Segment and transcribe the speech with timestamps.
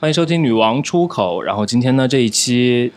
[0.00, 1.38] 欢迎收听《女王出口》。
[1.40, 2.92] 然后今天呢，这一期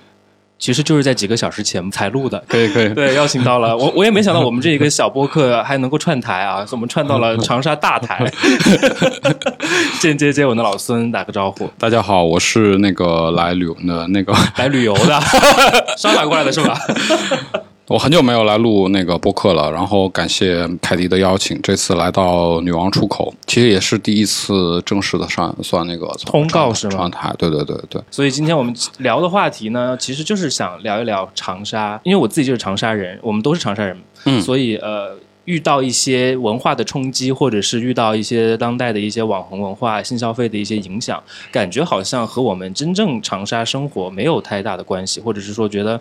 [0.60, 2.44] 其实就是在几个小时前才录的。
[2.48, 6.64] 可以可以， 对，邀请到了我，我也没想到我们这一个小播客还能够串台啊！
[6.70, 8.32] 我们串到了长沙大台。
[10.00, 15.20] 间接接吻的老孙打个招呼，大家好，我是那个来旅游的那个来旅游的，
[15.98, 16.78] 上海过来的是吧？
[17.92, 27.00] 我很久没有来录那个播客了，然后感谢凯迪的邀请，这次来到女王出口，其实也是第一次正式的上算那个通告是吗？
[27.00, 28.02] 上台，对对对对。
[28.10, 46.00] 所以今天我们聊的话题呢，其实就是想聊一聊长沙，因为我自己就是长沙人，我们都是长沙人，嗯，所以呃，遇到一些文化的冲击，或者是遇到一些当代的一些网红文化、新消费的一些影响，感觉好像和我们真正长沙生活没有太大的关系，或者是说觉得。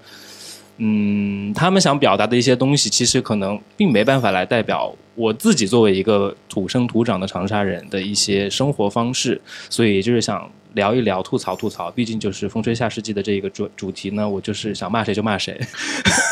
[0.83, 11.91] 嗯，他们想表达的一些东西，其实可能并没办法来代表我自己作为一个土生土长的长沙人的一些生活方式，所以就是想聊一聊、吐槽吐槽。
[11.91, 15.61] 毕竟就是风吹下世纪的这一个主主题呢，我就是想骂谁就骂谁。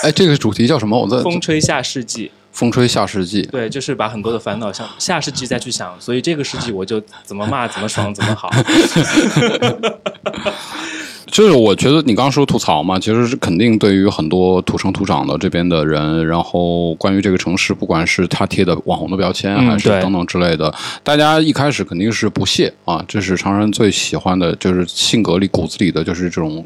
[0.03, 0.99] 哎，这个主题叫什么？
[0.99, 2.31] 我在 风吹下世纪。
[2.51, 3.43] 风吹下世纪。
[3.43, 8.51] 对，就是把很多的烦恼向下世纪再去想，所以这个世纪我就怎么骂怎么爽怎么好。
[11.31, 23.05] 就是我觉得你刚刚说吐槽嘛，其实是肯定对于很多土生土长的这边的人，然后关于这个城市，不管是他贴的网红的标签，还是等等之类的，大家一开始肯定是不屑啊。
[23.07, 26.65] 这是常人最喜欢的，就是性格里骨子里的就是这种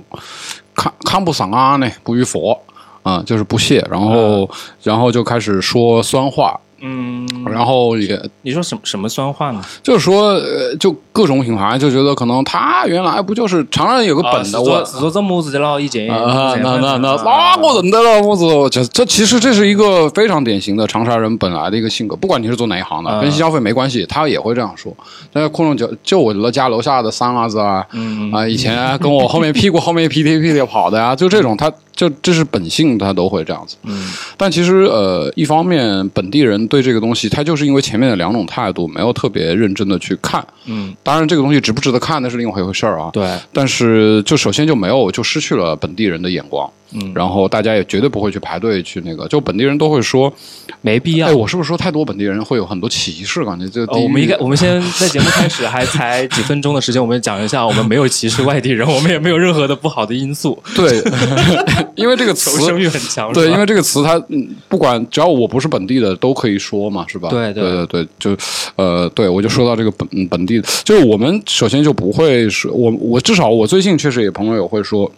[0.74, 2.58] 看看不上啊，那不与佛
[3.02, 4.48] 啊，就是不屑，然后
[4.83, 6.58] 然后就开始说酸话。
[6.84, 9.62] 嗯，然后也你说什么什么酸话呢？
[9.84, 18.22] 就是说，呃，就各种品牌就觉得可能他原来不就是长安有个本的，我是做这么子的了，已经啊，那那那那个认得了？
[18.22, 24.92] 我觉得这其实这是一个非常典型的长沙人本来的一个性格，不管你是做哪一行的，跟消费没关系，他也会这样说。
[25.33, 27.86] 那窟窿就就我的家楼下的三娃子啊，
[28.33, 31.70] 啊，以前跟我后面屁股后面屁颠屁颠跑的呀，就这种他。
[31.94, 33.77] 就这是本性，他都会这样子。
[33.83, 40.44] 嗯，但其实呃，一方面本地人对这个东西，他就是因为前面的两种态度，没有特别认真的去看。
[40.64, 43.11] 嗯，当然这个东西值不值得看，那是另外一回事儿啊。
[43.13, 46.70] 对，但是就首先就没有，就失去了本地人的眼光。
[46.95, 50.33] 嗯，然后大家也绝对不会去排队去那个，就本地人都会说
[50.80, 51.29] 没必要。
[51.29, 53.69] 哎，我是不是说太多本地人会有很多歧视感觉？
[53.69, 60.61] 就我们应该，我们先 在节目开始还才几分钟的时间，我们讲一下，我们没有歧视外地人，我们也 没有任何的不好的因素。
[60.75, 61.03] 对，
[61.97, 63.33] 因为这个词声誉很强。
[63.33, 64.23] 对，因为这个词它
[64.69, 67.29] 不管只要我不是本地的都可以说嘛，是吧？
[67.30, 68.36] 对对对对，就
[68.77, 75.11] 呃，对我就说到这个本本地的，就是我们首先就不会说，我我至少我最近确实也朋友也会说。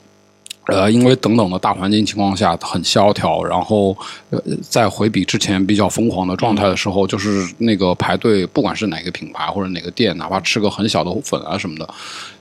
[0.66, 3.94] 呃，因为等等的大环境情况下很萧条，然后
[4.30, 11.86] 呃，在回比之前比较疯狂的状态的时候，就是那个排队，不管是哪个品牌或者哪个店，哪怕吃个很小的粉啊什么的，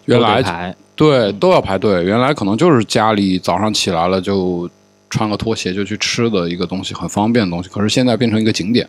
[0.05, 2.01] 原来对都要排队。
[2.03, 4.69] 原来可能就是家里早上起来了就
[5.09, 7.67] 穿个拖鞋就去吃的一个东西，很方便的东西。
[7.67, 8.87] 可是现在变成一个景点，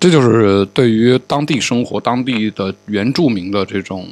[0.00, 4.08] 这就是对于当地生活、当地的原住民的这种。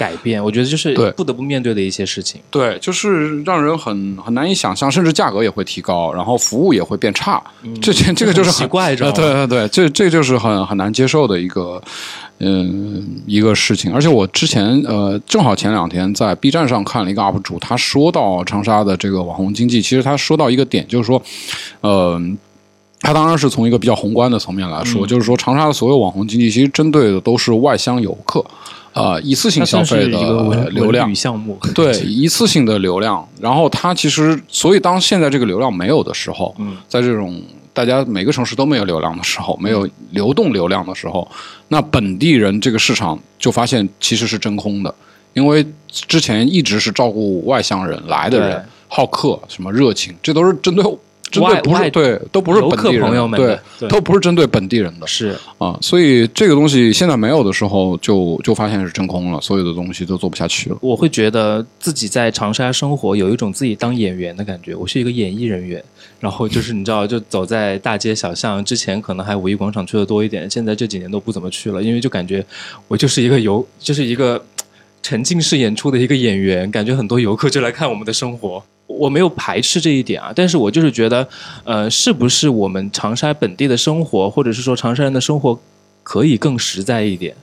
[0.00, 2.40] 改变，我觉得就是不得不面对的一些事情。
[2.50, 7.42] 对，就是让人很很难以想象，甚至价格也会提高，然后服务也会变差。
[7.82, 11.82] 这这这个就是奇怪，对对对，这这就是很很难接受的一个
[12.38, 13.92] 嗯一个事情。
[13.92, 21.22] 而且我之前呃，正好前两天在 B 站上看了一个 UP 主，他说到长沙的这个网红经济，其实他说到一个点，就是说，
[21.82, 22.18] 呃，
[23.00, 28.42] 他当然是从一个比较宏观的层面来说，就是说长沙的所有网红经济，其实针对的都是外乡游客。
[28.92, 33.26] 呃，一次性消费的流量项目，对一次性的流量。
[33.40, 36.54] 然后它其实，所以当现在这个流量没有的时候，
[36.88, 37.40] 在这种
[37.72, 41.30] 大家每个城市都没有流量的时候，没有流动流量的时候，
[41.68, 44.92] 那本地人这个市场就发现其实是真空的，
[45.34, 50.84] 因为之前一直是照顾外乡人来的人，好客什么热情，这都是针对。
[51.30, 60.76] 针对不是对，都不是本地人，对，都不是针对本地人的，是啊，所以这个东西现在没有的时候，就就发现是真空了，所有的东西都做不下去了。
[60.80, 64.74] 我会觉得自己在长沙生活，有一种自己当演员的感觉。
[64.74, 65.82] 我是一个演艺人员，
[66.18, 72.44] 然后就是你知道，就走在大街小巷，之前可能还五一广场去的多一点，现在这几年都不怎么去了，因为就感觉
[72.88, 74.42] 我就是一个游，就是一个
[75.02, 78.62] 沉浸式演出的一个演员，感觉很多游客就来看我们的生活。
[78.98, 81.26] 我没有排斥这一点啊，但是我就是觉得，
[81.64, 85.58] 呃，是不是我们长沙本地的生活，或者是说长沙人的生活，
[86.02, 87.36] 可以更实在一点？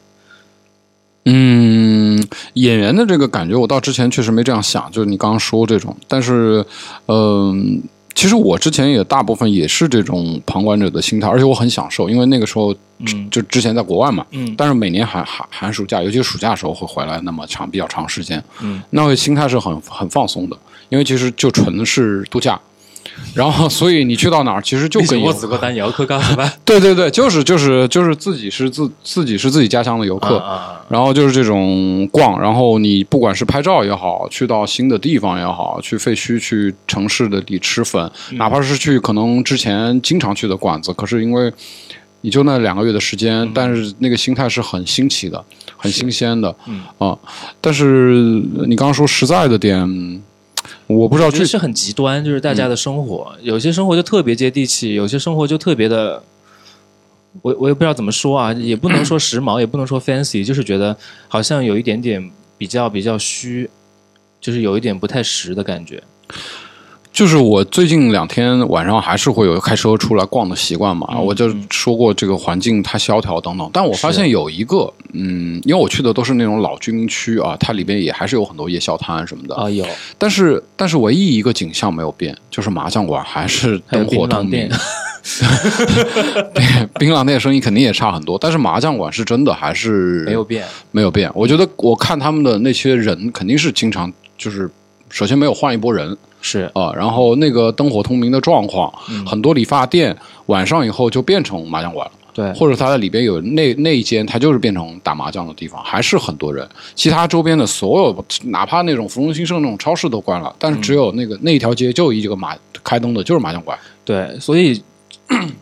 [1.29, 6.65] 嗯，演员的这个感觉，我到之前确实没这样想，就是你刚刚说这种，但是，
[7.07, 7.81] 嗯，
[8.17, 13.29] 其实我之前也大部分也是这种旁观者的心态，而且我很享受，因为那个时候嗯。
[13.29, 14.55] 就之前在国外嘛，嗯。
[14.57, 20.57] 但是每年寒寒寒暑假，尤其是暑假的时候会回来那么长比较长时间，嗯，那会心态是很很放松的，
[20.89, 22.59] 因为其实就纯是度假，
[23.35, 26.51] 然后所以你去到哪儿，其实就跟游我只个单游客干什么？
[26.65, 41.51] 对对对，就是就是就是自己是自自己是自己家乡的游客，啊，然后就是这种逛，然后你不管是拍照也好，去到新的地方也好，去废墟、去城市的里吃粉，哪怕是去可能之前经常去的馆子，可是因为
[42.21, 45.43] 你就那两个月的时间，但是那个心态是很新奇的，
[45.77, 46.81] 很新鲜的，嗯。
[46.97, 47.15] 啊。
[47.61, 48.13] 但是
[48.67, 49.79] 你刚刚说实在的点，
[50.87, 56.23] 我不知道具我觉得是很极端，就是大家的生活，有些生活就特别接地气，有些生活就特别的，
[57.41, 60.95] 我我也不知道怎么说啊，也不能说时髦， 也不能说 fancy，就是觉得
[61.27, 63.69] 好像有一点点比较比较虚，
[64.39, 66.01] 就是有一点不太实的感觉。
[67.17, 79.83] 就是我最近两天晚上还是会有开车出来逛的习惯嘛，嗯我就说过这个环境太萧条等等，但我发现有一个，嗯，因为我去的都是那种老居民区啊，它里边也还是有很多夜宵摊什么的，啊，有
[80.19, 84.69] 但是但是唯一一个景象没有变，就是麻将馆还是灯火通明
[86.53, 91.31] 对，槟榔店生意肯定也差很多，但是麻将馆是真的还是没有变，没有变。
[91.33, 94.69] 我觉得我看他们的那些人肯定是经常就是。
[95.09, 98.91] 首先没有换一波人是啊、然后那个灯火通明的状况，
[99.25, 102.11] 很多理发店晚上以后就变成麻将馆了。
[102.33, 106.69] 对，或者它在里边有那那一间，它就是变成打麻将的地方，还是很多人。
[106.93, 113.75] 其他周边的所有，哪怕那种芙蓉兴盛那种超市都关了，但是只有那个、那一条街就一个麻开灯的，就是麻将馆。
[114.05, 114.79] 对，所以，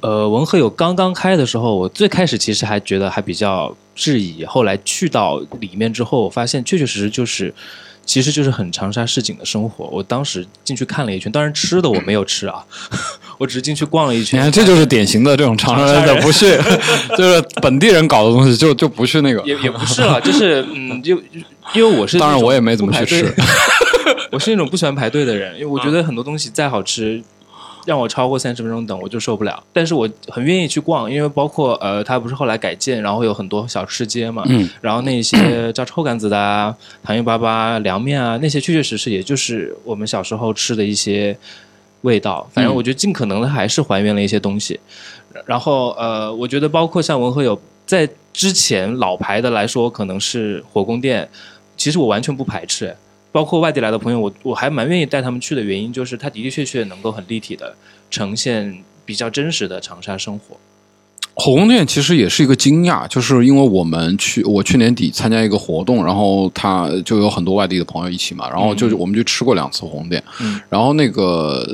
[0.02, 7.54] 呃，文和友刚刚开的时候，我最开始其实还觉得还比较质疑，后来去到里面之后，我发现确确实实就是，
[8.06, 9.86] 其实就是很长沙市井的生活。
[9.86, 12.64] 我当时进去看了一圈，当然吃的我没有吃啊，
[13.38, 14.40] 我只是进去逛了一圈。
[14.40, 16.58] 你看，这就是典型的这种长沙人的不屑，
[17.18, 19.42] 就是本地人搞的东西就就不去那个。
[19.46, 21.16] 也也不是了，就是嗯，就
[21.74, 23.34] 因为我是当然我也没怎么去吃
[24.32, 27.22] 我是那种不喜欢排队的人，因为我觉得很多东西再好吃，
[27.86, 29.64] 让我超过三十分钟等我就受不了。
[29.72, 41.38] 但是我很愿意去逛，因为包括呃，它不是后来改建，然后有很多小吃街嘛，嗯，然后那些叫臭干子的啊、糖油粑粑、凉面啊，那些确确实实也就是我们小时候吃的一些
[42.02, 42.46] 味道。
[42.52, 44.80] 反正嗯我觉得尽可能的还是还原了一些东西。
[45.46, 51.30] 然后呃，我觉得包括像文和友在之前老牌的来说，可能是火宫殿，
[51.78, 52.96] 其实我完全不排斥。
[53.36, 57.76] 包括外地来的朋友，我我还蛮愿意带他们去的原因，就是他的的确确能够很立体的
[58.10, 60.56] 呈现比较真实的长沙生活。
[61.38, 70.62] 火宫殿其实也是一个惊讶，就是因为我们去，我去年底参加一个活动，然后他就有很多外地的朋友一起嘛，然后就是我们就吃过两次火宫殿，嗯。
[70.70, 71.68] 然后那个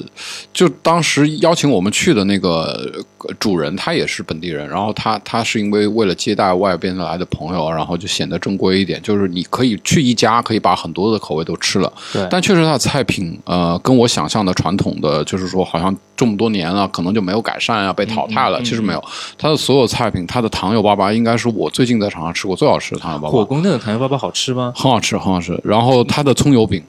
[0.51, 18.59] 就当时邀请我们去的那个呃主人，他也是本地人，然后他他是因为为了接待外边来的朋友，然后就显得正规一点，就是你可以去一家可以把很多的口味都吃了，对，但确实它的菜品，呃，跟我想象的传统的，就是说好像这么多年了，可能就没有改善啊，被淘汰了。
[18.59, 19.03] 嗯嗯其实没有，
[19.37, 24.73] 它的所有菜品，它的糖油粑粑应该是我最近在长沙吃过最好吃的糖油粑粑，火宫殿的糖油粑粑好吃吗？
[24.75, 25.59] 很好吃，很好吃。
[25.63, 26.81] 然后它的葱油饼。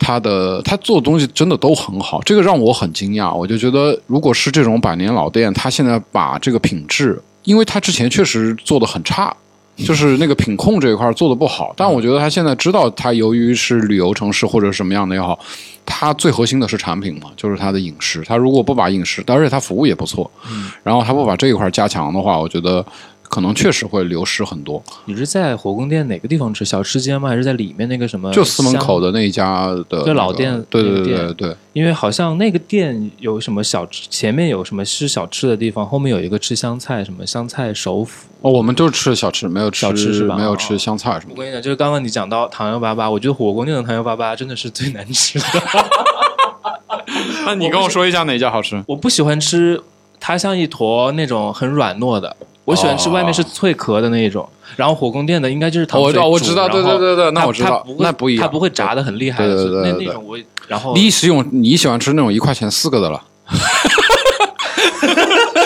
[0.00, 3.32] 它的它做的东西真的都很好，这个让我很惊讶。
[3.32, 9.34] 我就觉得，如果是这种百年老店，它现在把这个品质，因为它之前确实做的很差，
[9.76, 11.72] 就是那个品控这一块做的不好。
[11.76, 15.38] 但我觉得他现在知道，它由于是旅游城市或者什么样的也好，
[15.90, 18.22] 它最核心的是产品嘛，就是它的饮食。
[18.24, 20.30] 它如果不把饮食，而且它服务也不错，
[20.82, 22.84] 然后它不把这一块加强的话，我觉得
[23.30, 24.82] 可能确实会流失很多。
[25.06, 26.64] 你是在火宫殿哪个地方吃？
[26.64, 27.28] 小吃街吗？
[27.28, 28.30] 还是在里面那个什么？
[28.32, 29.00] 就司门口。
[29.00, 31.56] 的那一家的、那个，就老店对对对对对。
[31.72, 38.28] 因为好像那个店有什么小吃，前面有什么吃小吃的地方，后面有一个吃香菜，什么香菜首府。
[38.42, 41.34] 哦，我们就吃小吃，没有吃小吃是吧没有吃哦香菜什么的。
[41.36, 45.44] 我跟你讲，就是刚刚你讲到糖油粑粑，我觉得火宫殿的糖油粑粑真的是最难吃的。
[47.46, 48.82] 那你跟我说一下哪家好吃？
[48.88, 49.80] 我不喜欢吃
[50.18, 52.36] 它像一坨那种很软糯的，
[52.70, 54.48] 我喜欢吃外面是脆壳的那一种。
[54.76, 63.20] 然后火宫殿的应该就是糖水煮我知道我煮知道对对对对那它我知道那不一样它不会炸的很厉害对对对那那种我然后你食用你喜欢吃那种一块钱四个的了。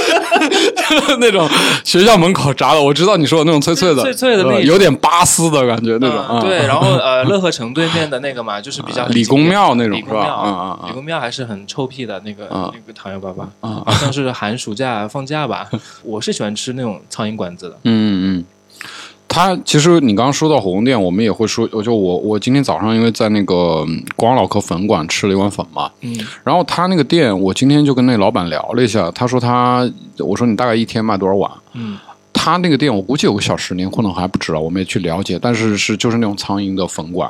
[1.20, 1.48] 那种
[1.84, 4.52] 学校门口炸的，我知道你说的那种脆脆的，脆脆的那种。
[4.54, 6.40] 呃有点巴斯的感觉那种。
[6.40, 15.68] 对，然后呃， 乐和城对面的那个嘛，就是比较理工庙那种是吧理工庙，嗯嗯嗯理工庙还是很臭屁的那个嗯那个糖油粑粑，嗯好像是寒暑假放假吧。
[16.02, 18.44] 我是喜欢吃那种苍蝇馆子的，嗯嗯，
[19.34, 31.50] 它其实你刚刚说到火宫殿，我们也会说，就我我今天早上因为在那个嗯光老壳粉馆吃了一碗粉嘛，嗯，然后他那个店，我今天就跟那老板聊了一下，他说他，我说你大概一天卖多少碗？
[31.72, 31.98] 嗯，
[32.32, 37.28] 他那个店我估计有个小十年，可能还不止了，我没去了解，但是是就是那种苍蝇的粉馆，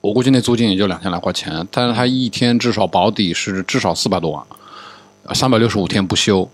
[0.00, 4.40] 我估计那租金也就两千来块钱，但是他一天至少保底是至少四百多万，
[5.34, 6.48] 三百六十五天不休，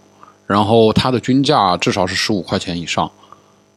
[0.47, 3.11] 然后他的均价至少是十五块钱以上。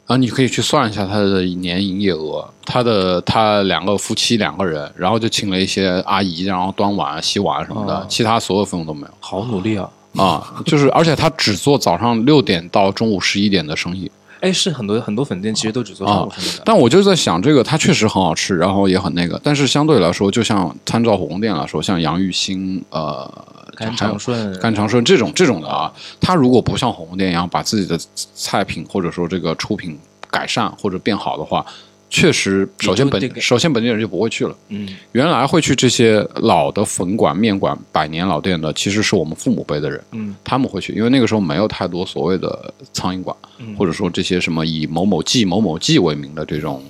[0.06, 9.88] 啊，你可以去算一下他的年营业额，他的他两个夫妻两个人，然后就请了一些阿姨，然后端碗、洗碗什么的，哦其他所有费用都没有好努力啊！
[10.18, 10.62] 啊。
[10.66, 16.62] 就是而且他只做早上六点到中午十一点的生意，哎，是很多很多粉店其实都只做上午生意的。
[16.64, 23.30] 但我就在想，这个它确实很好吃，然后也很那个，但是相对来说，就像参照火宫殿来说，像杨玉兴、呃
[23.74, 27.98] 甘长顺，甘长顺这种这种的啊，他如果不像火锅店一样把自己的
[28.34, 29.98] 菜品或者说这个出品
[30.30, 31.64] 改善或者变好的话，
[32.08, 34.54] 确实，首先这个本首先本地人就不会去了。
[34.68, 46.82] 嗯，原来会去这些老的粉馆、面馆、百年老店的，其实是我们父母辈的人，嗯，他们会去，因为那个时候没有太多所谓的苍蝇馆，嗯或者说这些什么以某某记、某某记为名的这种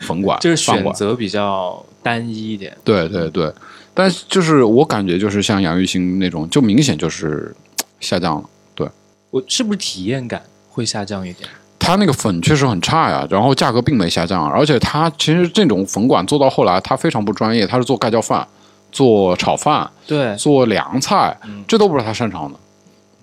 [0.00, 0.56] 粉馆、 就是。
[0.56, 2.76] 选择比较单一一点。
[2.82, 3.52] 对对对，
[3.96, 7.56] 但是就是我感觉就是像杨玉兴那种，就明显就是
[7.98, 8.44] 下降了。
[8.74, 8.86] 对
[9.30, 11.48] 我是不是体验感会下降一点？
[11.78, 18.46] 它那个粉确实很差呀，然后价格并没下降，而且它其实这种粉馆做到后来，它非常不专业，它是做盖浇饭、
[18.92, 22.58] 做炒饭、对，做凉菜，嗯这都不是他擅长的，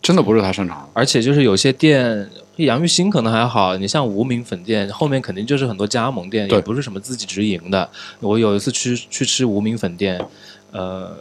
[0.01, 0.89] 真的不是他擅长的。
[0.93, 7.89] 而且就是有些店，杨玉兴可能还好，你像无名粉店后面肯定就是很多加盟店，也不是什么自己直营的。
[8.21, 10.23] 我有一次去去吃无名粉店，
[10.73, 11.15] 呃，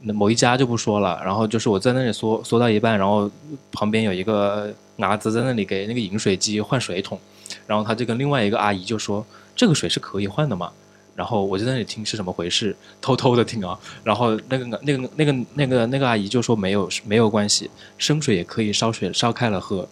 [0.00, 3.28] 某一家就不说了，然后就是我在那里缩缩到一半，然后
[3.72, 7.18] 旁边有一个伢子在那里给那个饮水机换水桶，
[7.66, 10.70] 然后他就跟另外一个阿姨就说：“这个水是可以换的嘛？”
[11.16, 13.78] 然后我就在那里听是怎么回事，偷偷的听啊。
[14.02, 19.88] 然后那个那个那个那个那个阿姨就说没有没有关系，生水也可以烧水烧开了喝。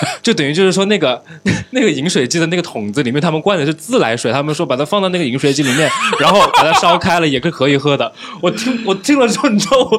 [0.22, 1.22] 就等于就是说，那个
[1.70, 5.90] 那个饮水机的那个桶子里面，他们灌的是自来水，他们说把它放到那个饮水机里面，
[6.20, 8.12] 然后把它烧开了也是可以喝的。
[8.40, 9.98] 我听我听了之后，你知道我，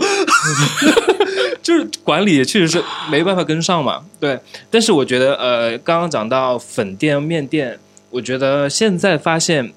[1.61, 4.01] 就是管理也确实是没办法跟上嘛。
[4.19, 4.39] 对，
[4.69, 7.77] 但是我觉得呃，刚刚讲到粉店、面店，
[8.09, 9.73] 我觉得现在发现。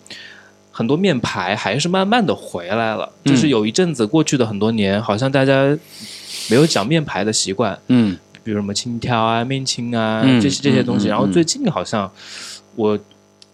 [0.74, 5.64] 很多面牌还是慢慢的回来了，嗯就是有一阵子过去的很多年，好像大家
[6.48, 11.08] 没有讲面牌的习惯，嗯比如什么青条啊、面青啊、嗯这些这些东西。
[11.08, 12.10] 然后最近好像
[12.74, 12.98] 我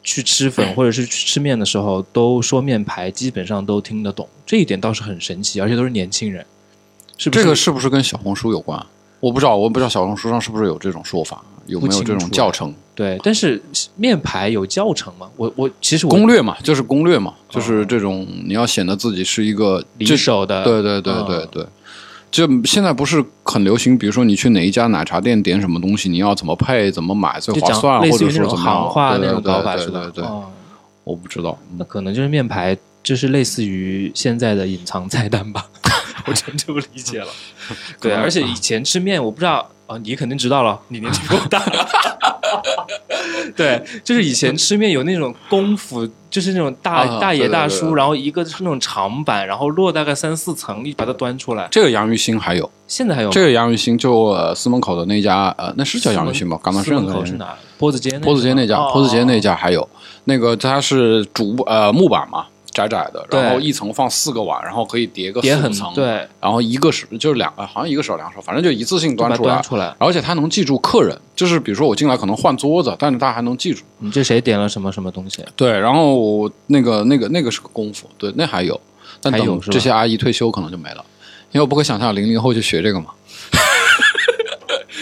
[0.02, 6.44] 去吃粉或者是去吃面的时候，都说面牌基本上都听得懂，这一点倒是很神奇，而且都是年轻人，
[7.16, 7.42] 是不是？
[7.42, 8.84] 这个是不是跟小红书有关？
[9.20, 12.72] 我不知道，我不知道小红书上是不是有这种说法，有没有这种教程？
[12.94, 13.60] 对，但是
[13.96, 15.28] 面牌有教程吗？
[15.36, 21.66] 我我其实我攻略嘛，就是攻略嘛，就是这种你要显得自己是一个离这手的，对对对嗯对对。
[22.30, 30.00] 就现在不是很流行，比如说你去哪一家奶茶店点什么东西，你要怎么配、怎么买最划算，或者说怎么话对那种对搞法是吧？
[30.02, 30.50] 对对对，哦
[31.04, 31.58] 我不知道。
[31.70, 35.64] 嗯那可能就是面牌，就是类似于现在的隐藏菜单吧，
[36.26, 37.28] 我真就不理解了。
[38.00, 41.60] 对，而且以前吃面，我不知道啊、你肯定知道了，你年纪比我大。
[43.56, 51.66] 对，就是以前吃面有那种功夫，就是那种大、啊大爷对对对大叔，然后一个是那种长板，然后摞大概三四层，你把它端出来。
[51.70, 56.58] 这个杨玉兴还有，现在还有这个杨玉兴就呃司门口的那家呃，那是叫杨玉兴吧？
[56.62, 57.54] 港南四深的门口是哪？
[57.78, 59.88] 坡子街那坡子街那家，哦坡子街那家还有
[60.24, 69.94] 那个它是竹呃木板嘛，窄窄的，然后一层放四个碗，然后可以叠个四五层，，对，然后一个是就是两个，好像一个手两手，反正就一次性端出来端，出来。
[69.98, 73.82] 而且它能记住客人，就是比如说我进来可能换桌子，但是他还能记住。
[73.98, 75.44] 你这谁点了什么什么东西？
[75.56, 78.80] 对，然后那个那个那个是个功夫，对，那还有，
[79.20, 81.04] 但等这些阿姨退休可能就没了，
[81.52, 83.06] 因为我不可想象零零后去学这个嘛。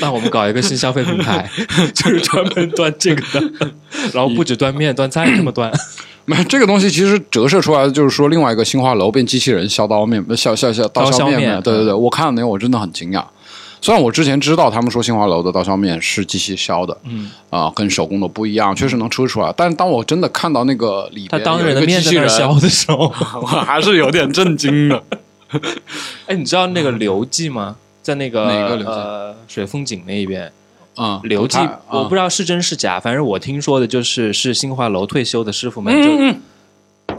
[0.01, 1.49] 那我们搞一个新消费品牌，
[1.95, 3.71] 就是专门端这个的，
[4.13, 5.73] 然后不止端面，端菜也这么端。
[6.27, 13.25] 没，这个东西其实折射出来的就是说，另外一个新华楼变机器人削刀面，削削削刀削面对对对，我看了那个我真的很惊讶。
[13.81, 19.55] 虽然我之前知道他们说新华楼的刀削面是机器削的，嗯，啊、跟手工的不一样，确实能吃出来。
[19.57, 22.21] 但是当我真的看到那个里他边有一当人的面削
[22.61, 25.01] 的时候，我还是有点震惊的。
[26.27, 27.77] 哎，你知道那个刘记吗？
[28.07, 30.53] 在那个哪个呃水风井那一边，
[30.97, 31.59] 嗯，刘记
[31.91, 36.41] 我不知道是真是假，反正我听说的就是是新华楼退休的师傅们嗯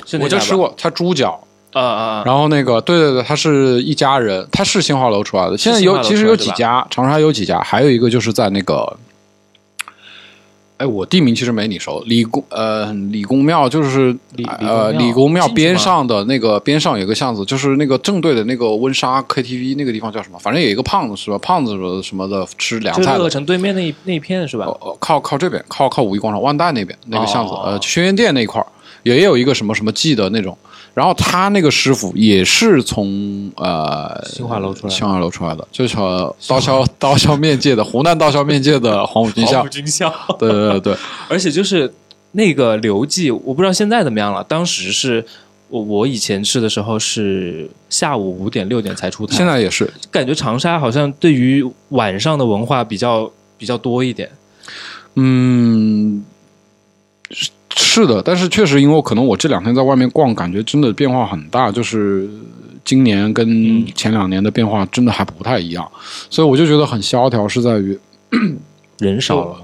[0.05, 2.23] 就我就吃过，他猪脚，啊啊啊！
[2.25, 5.57] 然后那个，对对对，他是一家人，他是新华楼出来的。
[5.57, 8.97] 现在有其实有几家，长沙有几家，还有一个就是在那个
[10.77, 20.37] 哎，我地名其实没你熟，李公呃李公庙就是理呃理理工庙边上的那个边上有个巷子，就是那个正对的那个温莎 KTV 那个地方叫什么？
[20.37, 21.37] 反正有一个胖子是吧？
[21.39, 23.27] 胖子什么的吃凉就是乐。
[23.29, 24.67] 城对面那一那一片是吧？
[24.99, 28.67] 靠靠这边，靠靠五一广场万代那边那个巷子，哦呃，轩辕店那一块儿
[29.03, 30.57] 也有一个什么什么记的那种。
[30.93, 39.59] 然后他那个师傅也是从呃新华楼出来新华楼出来的，就是呃刀削 刀削面界的湖南刀削面界的黄埔军校。
[39.59, 40.79] 黄埔，军校， 对对对。
[40.79, 40.97] 对，
[41.29, 41.93] 而且就是
[42.31, 44.43] 那个刘记，我不知道现在怎么样了。
[44.43, 45.23] 当时是
[45.69, 54.29] 我我以前吃的时候是下午五点六点才出摊，现在也是，感觉长沙好像对于晚上的文化比较比较多一点。
[55.15, 56.23] 嗯，
[57.77, 62.29] 是是的，但是确实，因为可能我这两天在外面逛，感觉真的变化很大，就是
[62.83, 65.89] 今年跟前两年的变化真的还不太一样，
[66.29, 67.97] 所以我就觉得很萧条，是在于
[68.99, 69.55] 人少了，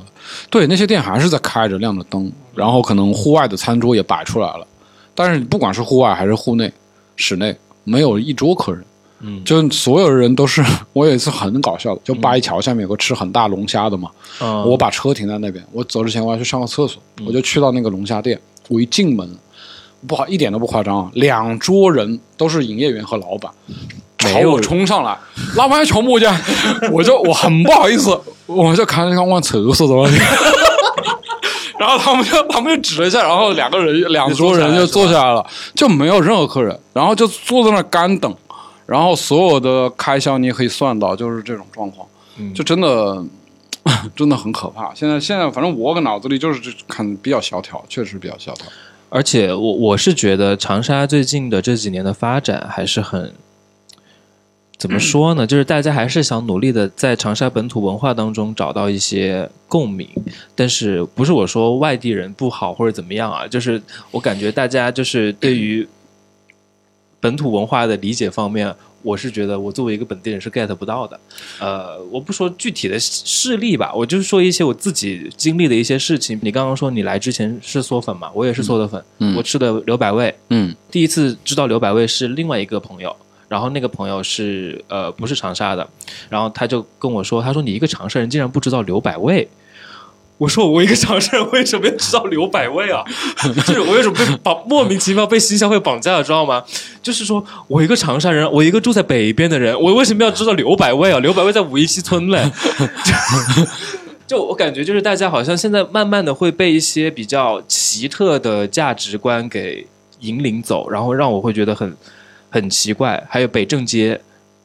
[0.49, 4.65] 对那些店还是在开着亮着灯，然后可能户外的餐桌也摆出来了，
[5.13, 6.71] 但是不管是户外还是户内、
[7.15, 8.83] 室内，没有一桌客人。
[9.23, 9.43] 嗯。
[9.43, 10.63] 就所有人都是，
[10.93, 19.27] 我有一次很搞笑的，就八一桥下面有个吃很大龙虾的嘛，嗯，我把车停在那边，我走之前我要去上个厕所，我就去到那个龙虾店，我一进门，
[20.07, 23.51] 不好一点都不夸张啊，两桌人都是营业员和老板，
[24.17, 25.17] 朝我冲上来，
[25.55, 26.35] 老板要瞧木匠，
[26.91, 30.11] 我就我很不好意思，我就看看往厕所走了。
[31.79, 38.33] 然后他们就他们就指了一下，然后两个人两桌人就坐下来了，就没有任何客人，然后就坐在那儿干等，
[38.85, 43.23] 然后所有的开销你也可以算到，就是这种状况，嗯就真的
[44.15, 44.93] 真的很可怕。
[44.93, 48.65] 现在现在反正我脑子里就是这看比较萧条，确实比较萧条。
[49.09, 53.33] 而且我我是觉得长沙最近的这几年的发展还是很。
[54.75, 55.47] 怎么说呢？
[55.47, 60.09] 就是大家还是想努力的在长沙本土文化当中找到一些共鸣，
[60.55, 63.47] 但是不是我说外地人不好或者怎么样啊？
[63.47, 65.87] 就是我感觉大家就是对于
[67.23, 71.17] 本土文化的理解方面，我是觉得我作为一个本地人是 get 不到的。
[71.57, 76.37] 呃，我不说具体的事例吧，我就是说一些我自己经历的一些事情。
[76.41, 80.35] 你刚刚说你来之前是嗦粉嘛，我也是嗦的粉，嗯我吃的刘百味。
[80.49, 83.15] 嗯第一次知道刘百味是另外一个朋友，
[83.47, 85.89] 然后那个朋友是呃不是长沙的，
[86.27, 89.47] 然后他就跟我说，他说你一个长沙人竟然不知道刘百味。
[90.37, 93.03] 我说我一个长沙人为什么要知道刘百味啊？
[93.65, 96.63] 就是我有种被绑莫名其妙被新消费绑架了，知道吗？
[97.01, 101.19] 就是说我一个长沙人，我一个住在北边的人，我为什么要知道刘百味啊？
[101.19, 102.51] 刘百味在五一西村嘞。
[104.25, 109.85] 就我感觉，就是大家好像现在慢慢的会被一些比较奇特的价值观给
[110.21, 111.95] 引领走，然后让我会觉得很
[112.49, 113.21] 很奇怪。
[113.29, 114.19] 还有北正街，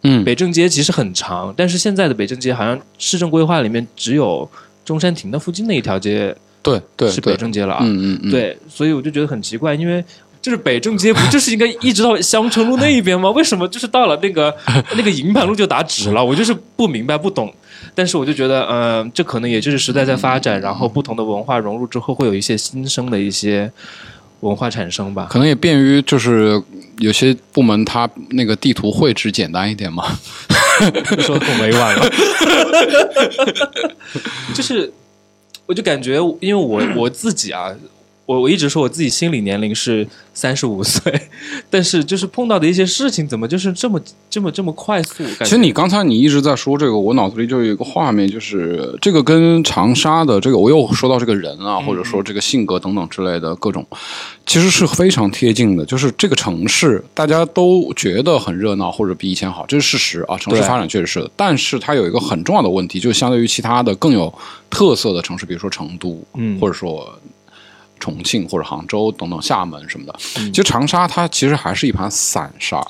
[0.05, 4.49] 嗯北正街其实很长，但是现在的北正街好像市政规划里面只有
[4.89, 7.81] 中山亭的附近那一条街对对是北，正街了啊。
[7.83, 10.03] 嗯嗯嗯，对，所以我就觉得很奇怪，因为
[10.41, 13.29] 就是北正街不就是应该一直到香城路那一边吗？
[13.37, 14.55] 为什么就是到了那个
[14.97, 16.25] 那个营盘路就打直了？
[16.25, 17.53] 我就是不明白不懂。
[17.95, 23.71] 但是我就觉得，嗯、这可能也就是时代在发展，然后不同的文化融入之后，会有一些新生的一些
[24.41, 25.27] 文化产生吧。
[25.31, 26.61] 可能也便于就是
[26.99, 30.05] 有些部门它那个地图绘制简单一点嘛。
[31.23, 32.11] 说的很委婉了，
[34.55, 34.93] 就是
[35.67, 37.75] 我就感觉，因为我我自己啊，
[38.29, 41.01] 我我一直说我自己心理年龄是三十五岁，
[41.71, 45.25] 但是就是碰到的一些事情，怎么就是这么这么这么快速？
[45.39, 53.87] 其实你刚才你一直在说这个，我脑子里就有一个画面，就是这个跟长沙的这个，我又说到这个人啊，或者说这个性格等等之类的各种，
[54.45, 55.83] 其实是非常贴近的。
[55.87, 60.37] 就是这个城市，大家都觉得很热闹，或者比以前好，这是事实啊。
[60.37, 64.31] 城市发展确实是的，但是它有一个很重要的问题，就相对于其他的更有
[64.69, 67.19] 特色的城市，比如说成都，嗯或者说。
[67.99, 70.53] 重庆或者杭州等等，厦门什么的，嗯。
[70.53, 72.87] 其实长沙它其实还是一盘散沙，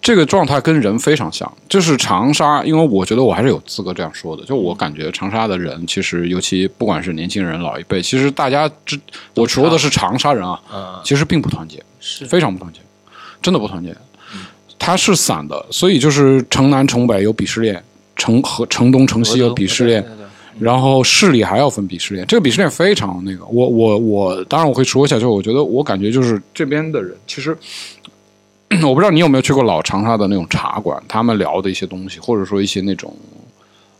[0.00, 8.98] 这个状态跟人非常像，就是长沙，因为我觉得我还是有资格这样说的，就我感觉长沙的人，其实尤其不管是年轻人、老一辈，其实大家之
[9.34, 12.24] 我说的是长沙人啊，嗯其实并不团结，是。
[12.26, 12.80] 非常不团结，
[13.42, 13.96] 真的不团结。
[14.80, 17.82] 它是散的，所以就是城南城北有鄙视链，
[18.14, 20.02] 城和城东城西有鄙视链，
[20.60, 23.44] 然后势力还要分鄙视链，这个鄙视链非常那个。
[23.46, 27.56] 我我我，当然我会说一下，就我觉得我感觉就是这边的人，其实
[28.84, 33.14] 我不知道你有没有去过老长沙的那种茶馆，他们聊的一些东西，或者说一些那种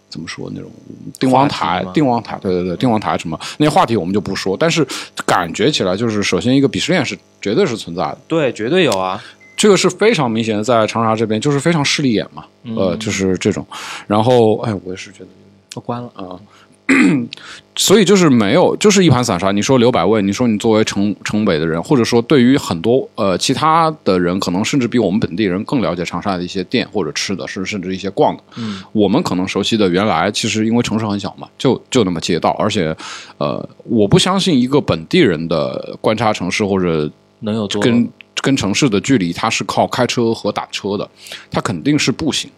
[0.08, 0.70] 怎么说那种
[1.18, 4.86] 定王台定王台，对对对，定王台什么那些话题我们就不说，但是
[5.24, 8.18] 感觉起来就是，首先一个鄙视链是绝对是存在的。
[8.26, 9.22] 对，绝对有啊。
[9.56, 12.44] 这个是非常明显的，在长沙这边就是非常势利眼嘛，
[12.76, 13.66] 呃，就是这种。
[14.06, 15.26] 然后，哎，我也是觉得
[15.78, 16.34] 我关了，啊、
[17.76, 19.52] 所以就是没有，就是一盘散沙。
[19.52, 28.42] 你说刘百卫，你说你作为城城北的人，或者说对于很多呃其他的人，可能甚至比我们本地人更了解长沙的一些店或者吃的，是甚至一些逛的。
[28.56, 32.96] 嗯，我们可能熟悉的原来其实因为城市很小嘛，就就那么街道，而且
[33.36, 37.08] 呃，我不相信一个本地人的观察城市或者
[37.40, 38.10] 能有多跟
[38.42, 41.08] 跟城市的距离，他是靠开车和打车的，
[41.50, 42.50] 他肯定是步行。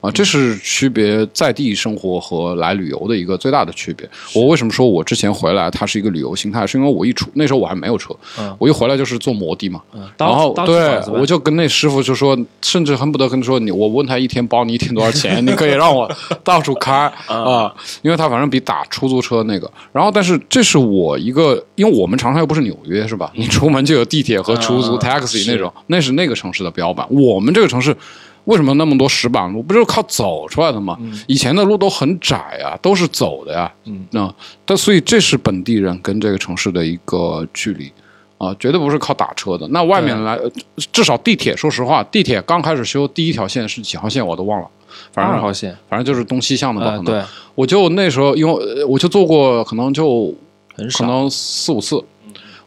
[0.00, 4.08] 啊，这是区别在地生活和来旅游的一个最大的区别。
[4.34, 6.66] 我为什么说我之前回来它是一个旅游心态？
[6.66, 9.80] 是因为我一出那时候我还没有车，嗯我一回来就是坐摩的嘛。
[9.92, 16.10] 嗯，然后对我就跟那师傅就说，甚至恨不得跟他说你，我问他一天包你一天多少钱，你可以让我
[16.44, 19.70] 到处开啊、因为他反正比打出租车那个。
[19.92, 23.32] 然后，但是这是我一个，因为我们长沙又不是纽约是吧？
[23.34, 27.06] 你出门就有地铁和出租、嗯 taxi 那种，那是那个城市的标板。
[27.10, 27.96] 我们这个城市。
[28.48, 29.62] 为什么那么多石板路？
[29.62, 30.98] 不就是靠走出来的吗？
[31.26, 33.70] 以前的路都很窄啊，都是走的呀。
[33.84, 34.34] 嗯，那
[34.64, 37.92] 但所以这是本地人跟这个城市的一个距离
[38.38, 39.68] 啊，绝对不是靠打车的。
[39.68, 40.50] 那外面来，呃
[40.90, 44.68] 至少地铁，说实话，地铁刚开始修第一条线是几号线我都忘了，
[45.12, 46.98] 反正二号线，反正就是东西向的吧。
[47.04, 47.22] 对，
[47.54, 50.34] 我就那时候因为呃我就坐过，可能就
[50.74, 51.04] 很少。
[51.04, 52.02] 可能四五次，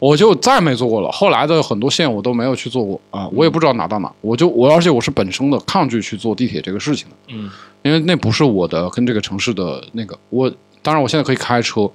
[0.01, 1.11] 我就再没坐过了。
[1.11, 4.11] 后来的很多线我都没有去坐过啊，我也不知道哪到哪。
[4.19, 7.47] 我就我而且我是本身的抗拒去坐地铁这个事情的，嗯，
[7.83, 10.17] 因为那不是我的跟这个城市的那个。
[10.31, 11.87] 我当然我现在可以开车，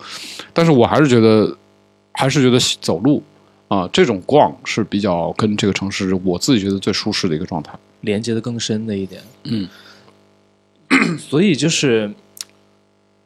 [0.53, 1.53] 但是我还是觉得
[2.13, 3.21] 还是觉得走路
[3.67, 7.73] 啊这种逛是比较跟这个城市我自己觉得最舒适的一个状态。
[8.03, 9.21] 连接的更深的一点。
[9.43, 9.69] 嗯，
[11.19, 12.13] 所以就是，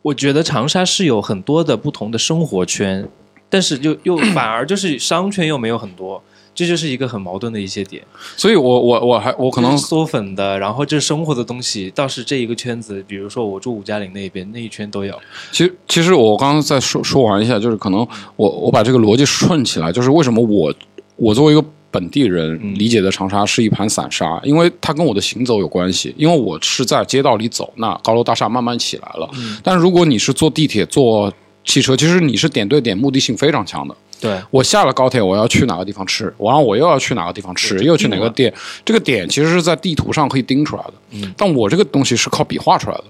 [0.01, 3.07] 我觉得长沙是有很多的不同的生活圈，
[3.51, 6.23] 但是又又反而就是商圈又没有很多，
[6.55, 8.03] 这就是一个很矛盾的一些点。
[8.37, 15.15] 所以我我我还我可能就是嗦粉的，然后这生活的东西倒是这一个圈子，比如说我住五嘉陵那边那一圈都有。
[15.53, 20.73] 其实，其实我刚刚再说说完一下，就是可能我我把这个逻辑顺起来，就是为什么我
[21.17, 26.15] 我作为一个本地人嗯理解的长沙是一盘散沙，因为它跟我的行走有关系。
[26.17, 29.29] 因为我是在街道里走，那高楼大厦慢慢起来了。
[29.63, 31.33] 但如果你是坐地铁、坐
[31.65, 33.95] 汽车，其实你是点对点，目的性非常强的。
[34.21, 38.53] 对，我下了高铁，我要去哪个地方吃，然后我又要去哪个地方吃，又去哪个店，
[38.85, 40.93] 这个点其实是在地图上可以盯出来的。
[41.13, 43.05] 嗯，但我这个东西是靠笔画出来的，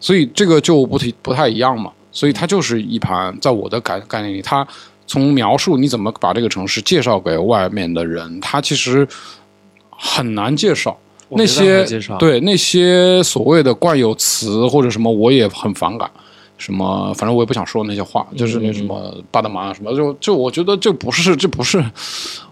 [0.00, 1.92] 所以这个就不太不太一样嘛。
[2.10, 4.66] 所以它就是一盘，在我的概概念里，它
[5.06, 9.06] 从描述你怎么把这个城市介绍给外面的人，它其实
[9.90, 10.98] 很难介绍。
[11.28, 16.10] 那些介绍，对那些所谓的惯有词或者什么，我也很反感。
[16.58, 21.84] 什么，反正我也不想说那些话，就是那什么巴德玛啊什么，就就我觉得这不是，这不是，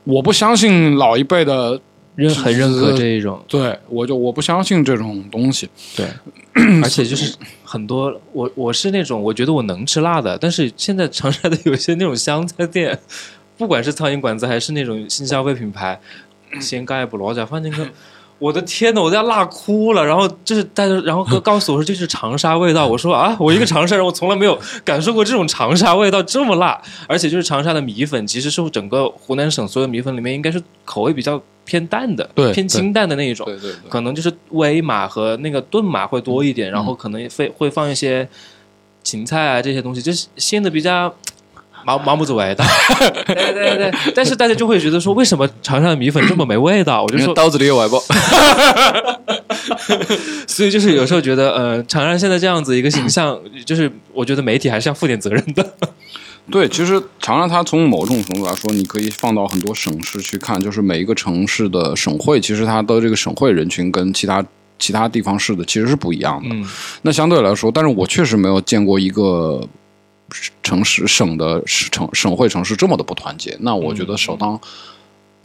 [0.04, 1.80] 我不相信老一辈的，
[2.14, 5.68] 认很认可这一种，对我就我不相信这种东西。
[5.96, 6.06] 对，
[6.82, 12.98] 而且就是很多我我是那种我觉得我能吃辣的，但是现在长沙的有些那种湘菜店，
[13.56, 15.98] 不管是苍蝇馆子还是那种新消费品牌，
[16.60, 17.88] 先盖不罗家，反正个。
[18.38, 20.04] 我的天呐，我都要辣哭了。
[20.04, 22.86] 然后就是大家，然后告告诉我说这是长沙味道。
[22.88, 26.80] 我说啊，我一个长沙人，我从来没有感受过这种长沙味道这么辣。
[27.06, 33.46] 而且就是长沙的米粉，其实是整个湖南省所有米粉里面应该是口味比较偏淡的，对偏清淡的那一种。
[33.46, 38.28] 对对对，可能就是微码和那个炖码会多一点，然后可能会会放一些
[39.02, 41.14] 芹菜啊这些东西，就是鲜的比较
[41.84, 42.64] 毛毛不子味道。
[43.26, 47.02] 对对对， 但是大家就会觉得说，为什么长沙的米粉这么没味道？
[47.02, 48.02] 我就说，刀子里有外包。
[50.46, 55.66] 所以就是有时候觉得，呃，长沙现在这样子一个形象， 就是我觉得媒体还是要负点责任的。
[56.50, 64.44] 对，其实长沙它从某种程度来说，你可以放到很多省市去看，就是每一个城市的省会，其实它的这个省会人群跟其他
[64.78, 66.54] 其他地方市的其实是不一样的。
[66.54, 66.66] 嗯
[67.00, 69.66] 那相对来说，但是我确实没有见过一个
[70.62, 73.56] 城市省的省省会城市这么的不团结。
[73.60, 74.58] 那我觉得首当，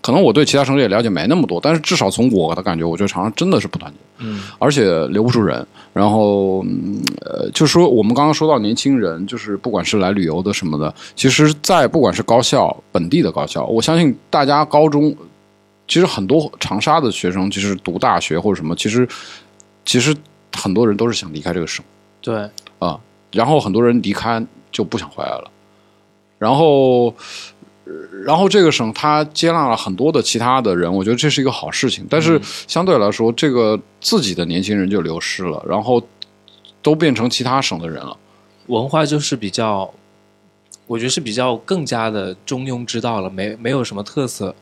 [0.01, 3.97] 可能我对其他城市也了解没那么多，但是至少从我的感觉，我觉得长沙真的是不团结。
[4.21, 5.65] 嗯而且留不住人。
[5.93, 15.15] 然后，嗯呃，就是说我们刚刚说到年轻人，就是不管是来旅游的什么的，其实，在不管是高校本地的高校，我相信大家高中，
[15.87, 19.07] 其实很多长沙的学生，其实读大学或者什么，其实
[19.85, 20.15] 其实
[20.53, 21.83] 很多人都是想离开这个省
[22.21, 22.99] 对，啊，
[23.31, 25.51] 然后很多人离开就不想回来了，
[26.37, 27.13] 然后。
[28.23, 32.05] 然后这个省它接纳了很多的其他的人，我觉得这是一个好事情。
[32.07, 35.99] 但是相对来说，这个自己的年轻人就流失了，然后
[36.83, 38.15] 都变成其他省的人了。
[38.67, 39.91] 文化就是比较，
[40.85, 44.53] 我觉得是比较更加的中庸之道了，没没有什么特色。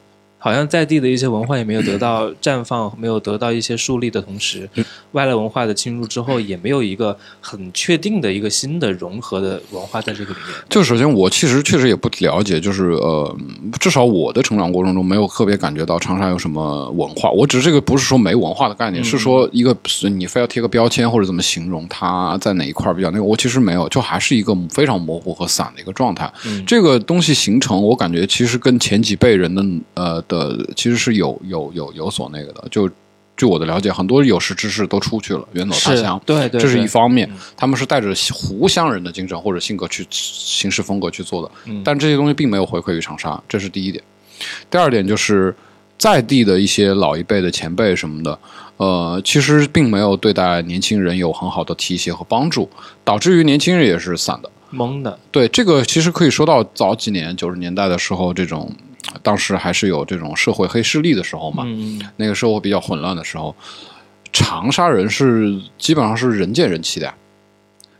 [0.48, 4.70] 好像在地的一些文化也没有得到 绽放，没有得到一些树立的同时，
[5.12, 10.58] 外来文化的侵入之后，也没有一个很确定的一个新的融合的文化在这个里面。
[10.70, 13.38] 就首先，我其实确实也不了解，就是呃，
[13.78, 17.30] 至少我的成长过程中没有特别感觉到长沙有什么文化。
[17.32, 19.76] 我只是这个不是说没文化的概念，是说一个
[20.16, 26.32] 你非要贴个标签或者怎么形容它在哪一块比较那个，我其实没有，就还是一个非常模糊和散的一个状态。
[26.66, 30.37] 这个东西形成，我感觉其实跟前几辈人的呃的
[30.76, 32.63] 其实是有有有有所那个的。
[32.69, 32.89] 就
[33.36, 36.19] 据我的了解，很多有识之士都出去了，远走他乡。
[36.26, 41.52] 对对，这是一方面，他们是带着湖湘人的精神或者性格去行事风格去做的。
[41.84, 44.04] 但这些东西并没有回馈于长沙，这是第一点。
[44.71, 45.56] 第二点就是
[45.97, 48.39] 在地的一些老一辈的前辈什么的，
[48.78, 52.69] 呃，其实并没有对待年轻人有很好的提携和帮助，
[53.04, 54.50] 导致于年轻人也是散的。
[54.73, 58.69] 懵的，对这个其实可以说到早几年九十年代的时候，这种
[59.24, 61.66] 当时还是有这种社会黑势力的时候嘛，
[62.18, 63.56] 那个社会比较混乱的时候，
[64.34, 67.14] 长沙人是基本上是人见人欺的，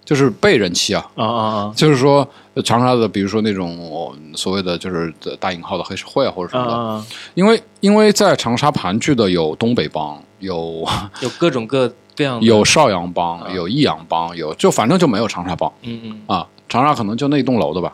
[0.04, 1.10] 就是被人欺啊。
[1.16, 1.74] 啊啊！
[1.76, 2.28] 就是说
[2.64, 10.86] 长沙的，比如说那种所谓的就是大引号的黑社会啊或者什么的，因为因为在长沙盘踞的有东北帮，有
[11.22, 16.22] 有各种各这样有邵阳帮，有益阳帮，有就反正就没有长沙帮，嗯嗯。
[16.28, 16.48] 啊。
[16.70, 17.94] 长沙可能就那一栋楼的吧，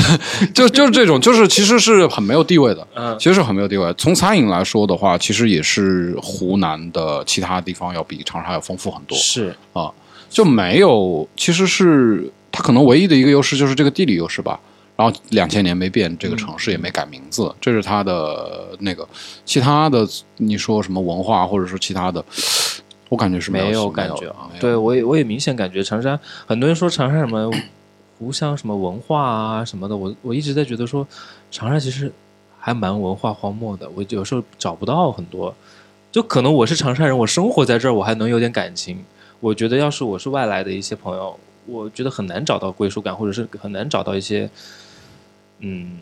[0.54, 3.92] 就就是这种，就是其实是很没有地位的，嗯，其实是很没有地位。
[3.98, 9.92] 从餐饮来说的话，其实也是湖南的其他地方要比长沙要丰富很多，是啊，
[10.30, 14.58] 就没有，其实是它可能唯一的一个优势就是这个地理优势吧。
[14.96, 19.06] 然后两千年没变，这个城市也没改名字，这是它的那个。
[19.44, 22.24] 其他的你说什么文化或者说其他的，
[23.10, 24.48] 我感觉是没有感觉啊。
[24.58, 27.50] 对我也我也明显感觉长沙，很多人说长沙什么。
[28.18, 31.06] 湖湘什么文化啊什么的，我我一直在觉得说，
[31.50, 32.10] 长沙其实
[32.58, 33.88] 还蛮文化荒漠的。
[33.94, 35.54] 我有时候找不到很多，
[36.10, 39.04] 就可能我是长沙人，我生活在这儿，我还能有点感情。
[39.40, 44.48] 我觉得要是我是外来的一些朋友，我觉得很难找到归属感，或者是很难找到一些
[45.58, 45.98] 嗯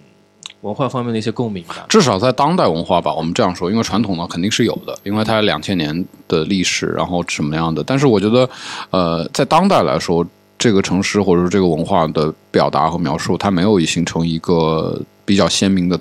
[0.60, 1.84] 文化方面的一些共鸣吧。
[1.88, 7.82] 至少在当代文化吧，我们这样说，因为传统呢肯定是有的，因为它两千年的历史，然后什么样的。
[7.82, 8.48] 但是我觉得，
[8.90, 10.24] 呃，在当代来说。
[10.64, 16.00] 这个城市或者说这个文化的表达和描述，它没有形成一个比较鲜明的、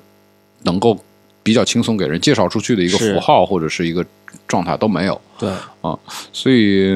[0.62, 0.97] 能够
[1.43, 4.06] 比较轻松给人介绍出去的一个符号或者是一个
[4.47, 5.19] 状态都没有。
[5.38, 5.99] 对啊，
[6.32, 6.93] 所以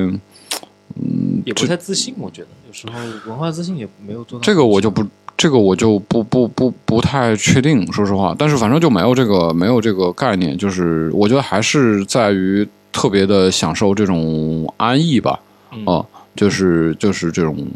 [0.96, 2.16] 嗯，也不太自信。
[2.18, 2.94] 我觉得有时候
[3.30, 4.44] 文化自信也没有做到。
[4.44, 8.34] 这个我就不，这个我就不不不不太确定，说实话。
[8.40, 15.38] 但是反正就没有这个没有这个概念，就是我觉得还是在于特别的享受这种安逸吧。
[15.86, 16.06] 啊。
[16.38, 17.68] 就是就是这种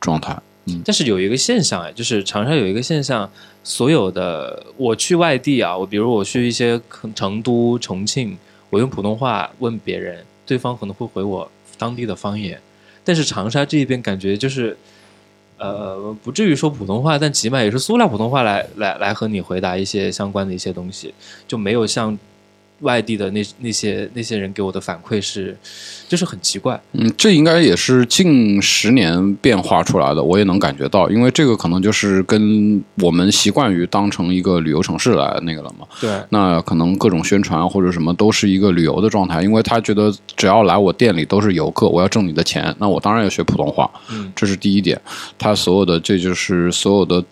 [0.00, 3.30] 状态，嗯，但是有一个现象哎，就是长沙有一个现象，
[3.62, 6.80] 所有的我去外地啊，我比如我去一些
[7.14, 8.36] 成都、重庆，
[8.70, 12.58] 我用普通话问别人，对方可能会回我当地的方言，
[13.04, 14.76] 但是长沙这边感觉就是，
[15.58, 21.14] 呃，不至于说普通话，但起码也是塑料普通话来来来和你回答一些相关的一些东西，
[21.46, 22.18] 就没有像。
[22.80, 25.56] 外地的那那些那些人给我的反馈是，
[26.08, 26.80] 就是很奇怪。
[26.92, 35.86] 嗯，这应该也是近十年变化出来的，我也能感觉到，因为这个可能就是跟我们习惯于当成一个旅游城市来那个了嘛。
[36.00, 36.10] 对。
[36.30, 43.90] 那可能各种宣传或者什么都是一个旅游的状态，因为他觉得只要来我店里都是游客，我要挣你的钱，那我当然要学普通话。
[44.10, 45.00] 嗯，这是第一点。
[45.38, 47.24] 他所有的这就是所有的。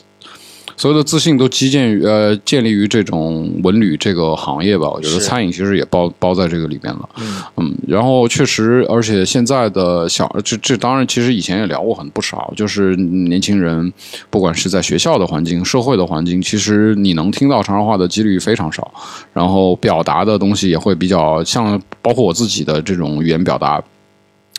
[0.76, 4.88] 所有的自信都基建于呃，建立于这种文旅这个行业吧。
[4.88, 7.08] 我觉得餐饮其实也包包在这个里面了。
[7.56, 13.92] 嗯，然后确实，而且现在的小这这当然，其实以前也聊过很不少，就是年轻人，
[14.30, 18.92] 不管是在学校的环境、社会的环境，其实你能听到长沙话的几率非常少。
[19.32, 23.82] 然后表达的东西也会比较像，包括我自己的这种语言表达。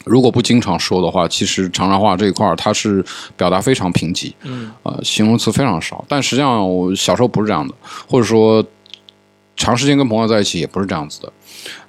[0.04, 3.04] 如果不经常说的话，其实长沙话这一块儿它是
[3.38, 6.04] 表达非常贫瘠，嗯，呃，形容词非常少。
[6.08, 7.74] 但实际上我小时候不是这样的，
[8.08, 8.64] 或者说
[9.56, 11.32] 长时间跟朋友在一起也不是这样子的，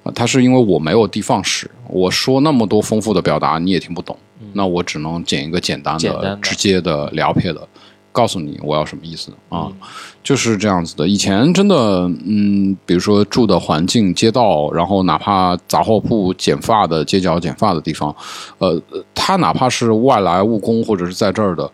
[0.03, 4.17] 啊，他是因为我没有地方使，我说那么多丰富的表达你也听不懂，
[4.53, 7.67] 那我只能捡一个简单的、直接的、聊撇的。
[8.15, 9.67] 告诉你我要什么意思啊？
[10.23, 11.05] 就是这样子的。
[11.05, 11.75] 以前真的，
[12.25, 18.15] 嗯，比如说住的环境、街道，然后哪怕杂货铺、剪发的街角剪发的地方，
[18.59, 18.81] 呃，
[19.13, 21.69] 他哪怕是外来务工或者是在这儿的，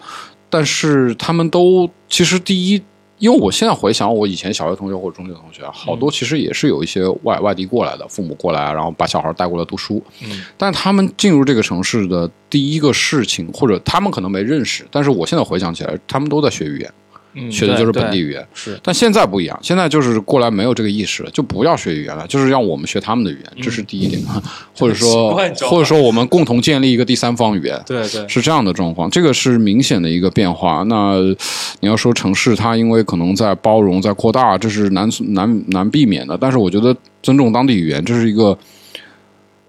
[0.49, 2.81] 但是他们都其实第一。
[3.21, 10.03] 因为我现在回想，我以前小学同学或者中学同学，好多其实也是有一些外外地过来的，父母过来，然后把小孩带过来读书。
[10.23, 16.91] 嗯，但他们进入这个城市的第一个事情，或者他们可能没认识，但是我现在回想起来，他们都在学语言。
[17.33, 18.45] 嗯学的就是本地语言。
[18.53, 24.21] 是但现在不一样，现在就是过来没有这个意识了，就不要学语言了，就是让我们学他们的语言，这是第一点，
[24.77, 25.35] 或者说
[25.69, 27.81] 或者说我们共同建立一个第三方语言。
[27.85, 30.83] 对对是这样的状况，这个是明显的一个变化。
[30.87, 31.17] 那
[31.79, 36.37] 你要说城市，它因为可能在包容、在扩大，这是难难难避免的。
[36.37, 38.57] 但是我觉得尊重当地语言，这是一个，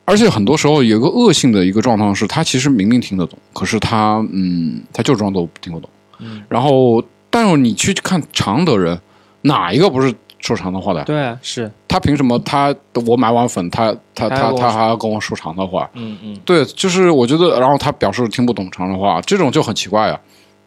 [0.04, 5.88] 而且很多时候有一个恶性的一个状况是，他其实明明听得懂，可是他嗯，他就装作听不懂。
[6.24, 9.00] 嗯然后，但是你去看常德人，
[9.40, 11.02] 哪一个不是说常德话的？
[11.04, 12.72] 对啊是他凭什么他
[13.06, 15.90] 我买碗粉，他他他他还要跟我说常德话？
[15.94, 20.20] 嗯嗯对，就是我觉得，然后他表示听不懂常德话，这种就很奇怪啊，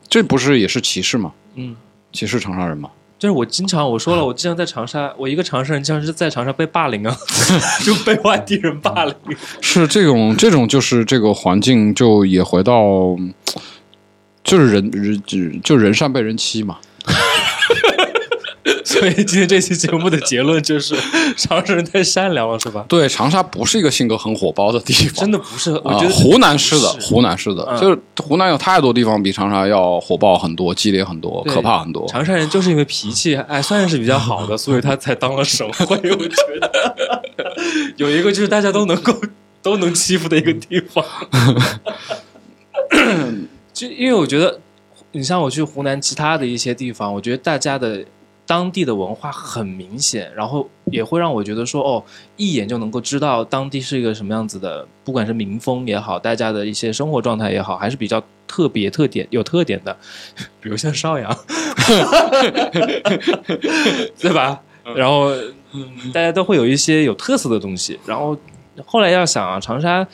[0.09, 1.31] 这不是也是歧视吗？
[1.55, 1.75] 嗯。
[2.11, 2.89] 歧视长沙人吗？
[3.19, 7.15] 就是我经常我说了，我经常在长沙， 我一个长沙人经常是在长沙被霸凌啊，
[7.83, 9.13] 就被外地人霸凌。
[9.61, 13.15] 是这种，这种就是这个环境就也回到，
[14.45, 16.77] 就是人人就就人善被人欺嘛。
[18.83, 20.95] 所以今天这期节目的结论就是，
[21.35, 22.85] 长沙人太善良了，是吧？
[22.87, 32.07] 对，长沙不是一个性格很火爆的地方，真的不是，我啊觉得湖南是的，湖南是的，嗯就是湖南有太多地方比长沙要火爆很多、激烈很多、可怕很多。
[32.07, 35.95] 长沙人就是因为脾气哎算是比较好的， 所以他才当了省会。
[35.95, 37.21] 我觉得
[37.97, 39.13] 有一个就是大家都能够
[39.61, 41.03] 都能欺负的一个地方。
[43.75, 44.57] 就因为我觉得，
[45.11, 48.05] 你像我去湖南其他的一些地方，我觉得大家的
[48.45, 52.01] 当地的文化很明显，然后也会让我觉得说，哦，
[52.37, 59.97] 一眼就能够知道当地是一个什么样子的，不管是民风也好，大家的一些生活状态也好，还是比较特别、特点有特点的，
[60.61, 61.37] 比如像邵阳，
[64.17, 64.61] 对吧？
[64.95, 65.31] 然后，
[65.73, 67.99] 嗯，大家都会有一些有特色的东西。
[68.05, 68.37] 然后
[68.85, 70.07] 后来要想啊，长沙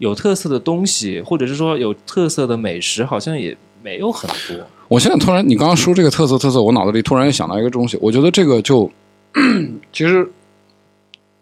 [0.00, 4.66] 有特色的东西，或者是说有特色的美食，好像也没有很多。
[4.88, 8.90] 我现在突然，你刚刚说这个特色特色，我脑子里突然又想到一个东西，我觉得这个就
[9.92, 10.26] 其实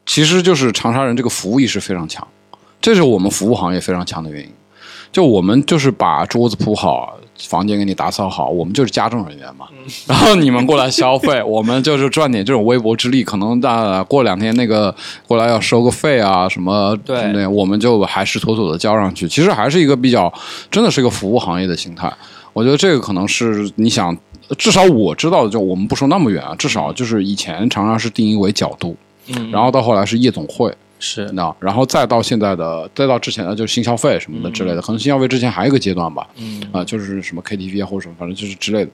[0.05, 2.27] 其实就是长沙人这个服务意识非常强，
[2.81, 4.51] 这是我们服务行业非常强的原因。
[5.11, 9.67] 就我们就是把桌子铺好，房间给你打扫好，我们就是家政人员嘛。
[10.07, 13.25] 然后你们过来消费， 我们就是赚点这种微薄之力。
[13.25, 14.95] 可能大过两天那个
[15.27, 19.29] 过来要收个费啊什么，对那我们就还是妥妥的交上去。
[19.29, 20.33] 其实还是一个比较，
[20.71, 22.13] 真的是一个服务行业的心态。
[22.53, 24.17] 我觉得这个可能是你想，
[24.57, 28.97] 至少我知道的，就我们不说那么远啊，至少就是以前常常是定义为角度，
[29.29, 31.25] 嗯，然后到后来是夜总会，是。
[31.33, 36.63] 那然后再到现在的，再到之前的就是新消费什么的之类的，可能新消费之前还有一个阶段吧，嗯。
[36.73, 38.91] 啊、就是什么 KTV 啊或者什么，反正就是之类的。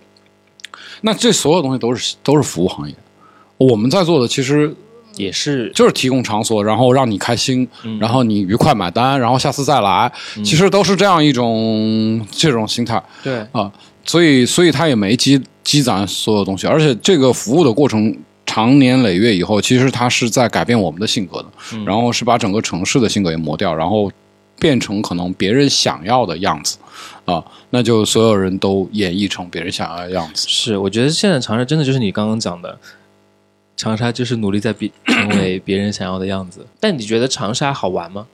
[1.03, 2.95] 那这所有东西都是都是服务行业，
[3.59, 4.75] 我们在做的其实
[5.17, 5.71] 也是。
[5.75, 7.67] 就是提供场所，然后让你开心，
[8.01, 10.11] 然后你愉快买单，然后下次再来，
[10.45, 13.03] 其实都是这样一种这种心态。
[13.23, 13.39] 对。
[13.53, 13.71] 啊，
[14.05, 24.11] 所以所以他也没积积攒所有东西，而且这个服务的过程长年累月以后，其实它是在改变我们的性格的，嗯然后是把整个城市的性格也磨掉，然后
[24.59, 26.79] 变成可能别人想要的样子
[27.25, 30.47] 啊，那就所有人都演绎成别人想要的样子。
[30.49, 32.79] 是，我觉得现在长沙真的就是你刚刚讲的，
[33.77, 36.65] 长沙就是努力在比 成为别人想要的样子。
[36.79, 38.27] 但你觉得长沙好玩吗？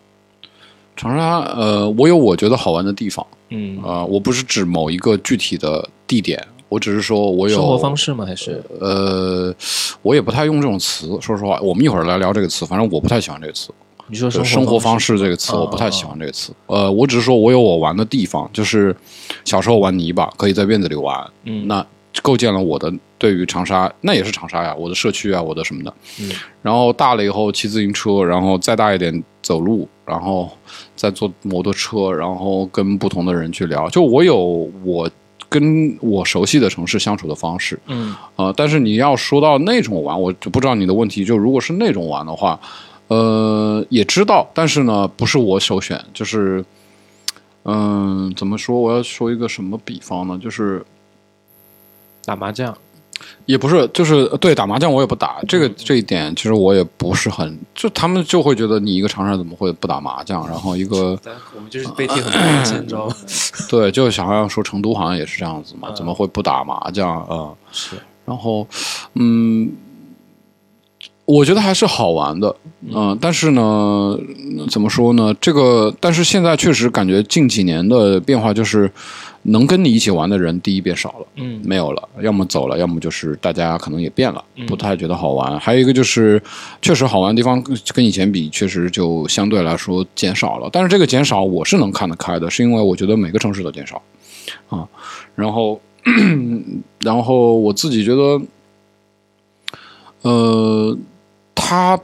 [0.96, 8.24] 长沙，呃，我有我觉得好玩的地方，嗯，呃，我不是指某一个具体的地点，我只是说我有生活方式吗？
[8.24, 9.54] 还是呃，
[10.00, 13.70] 我也不太用这种词，说实话，我们一会儿来聊这个词，反正我不太喜欢这个词。
[14.06, 16.52] 你说生生活方式这个词，嗯我不太喜欢这个词。
[16.66, 18.96] 呃，我只是说我有我玩的地方，就是
[19.44, 21.85] 小时候玩泥巴，可以在院子里玩，嗯那
[22.22, 25.94] 构建了我的对于长沙，那也是长沙呀，我的社区啊，我的什么的。
[26.20, 26.30] 嗯
[26.62, 30.50] 然后大了以后骑自行车，然后再大一点走路，然后
[30.96, 33.88] 再坐摩托车，然后跟不同的人去聊。
[33.90, 35.09] 就我有我
[35.51, 41.25] 跟我熟悉的城市相处的方式，嗯呃，但是你要说到那种玩，我就不知道你的问题。
[41.25, 42.59] 就如果是那种玩的话，
[43.09, 46.01] 呃，也知道，但是呢，不是我首选。
[46.15, 46.65] 就是，
[47.65, 48.81] 嗯、怎么说？
[48.81, 50.39] 我要说一个什么比方呢？
[50.41, 50.83] 就是
[52.25, 52.73] 打麻将，
[53.46, 55.40] 也不是，就是对打麻将我也不打。
[55.48, 60.46] 这个这一点其实我也不是很，就他们就会觉得你一个长沙人怎么会不打麻将？
[60.48, 61.18] 然后一个
[61.54, 63.14] 我们就是被贴很多标签，你知道吗？
[63.68, 67.27] 对，就想要说成都好像也是这样子嘛，嗯怎么会不打麻将啊？
[67.29, 68.66] 呃是，然后，
[69.14, 69.71] 嗯，
[71.25, 72.54] 我觉得还是好玩的，
[72.92, 74.16] 嗯、但是呢，
[74.71, 75.35] 怎么说呢？
[75.40, 78.90] 这个，但是现在确实感觉近几年的变化就是，
[79.43, 85.59] 能跟你一起玩的人第一变少了，嗯没有了，要么走了，要么就是大家可能也变了，嗯不太觉得好玩。
[85.59, 86.43] 还有一个就是，
[86.83, 90.69] 确实好玩的地方跟跟以前比，确实就相对来说减少了。
[90.71, 94.03] 但是这个减少我是能看得开的，是因为我觉得每个城市都减少
[94.69, 94.87] 啊。
[95.35, 95.81] 然后
[97.01, 98.41] 然后我自己觉得，
[100.23, 100.99] 呃，
[101.55, 101.99] 它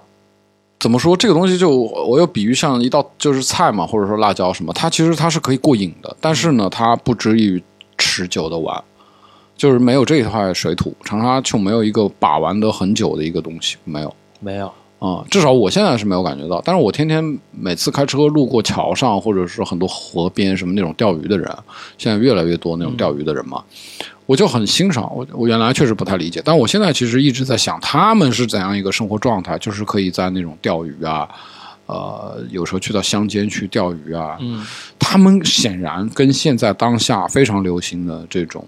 [0.78, 1.16] 怎么说？
[1.16, 7.62] 这个东西就我又比喻像一道就是菜嘛，或者说辣椒什么，它其实它是可以过瘾的，但是呢，它不至于
[7.96, 8.82] 持久的玩，
[9.56, 14.14] 就是没有这一块水土，长沙就没有一个把玩的很久的一个东西，没有。
[14.38, 16.60] 没有，啊、至少我现在是没有感觉到。
[16.62, 21.50] 但是我天天每次开车路过桥上，或者是很多河边什么那种钓鱼的人，
[21.96, 23.64] 现在越来越多那种钓鱼的人嘛，
[24.26, 25.10] 我就很欣赏。
[25.14, 31.28] 我我原来确实不太理解，但我现在其实一直在想，他们是怎样一个生活状态，就是可以在那种钓鱼啊。
[31.86, 34.66] 呃，有时候去到乡间去钓鱼啊，嗯，
[34.98, 38.66] 他们显然跟现在当下非常流行的这种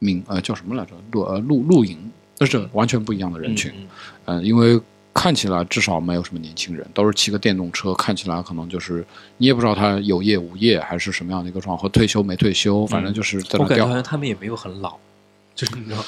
[0.00, 1.96] 民呃叫什么来着露呃露露营，
[2.36, 3.72] 那是完全不一样的人群。
[3.74, 3.86] 嗯
[4.26, 4.78] 嗯，因为
[5.18, 9.02] 看起来至少没有什么年轻人，都是骑个电动车，看起来可能就是
[9.38, 13.86] 你也不知道他有业无业还是什么样的一个状况，或退休没退休，反正就是在我感觉那钓。
[13.86, 14.98] 好像他们也没有很老，
[15.56, 16.04] 就是你知道，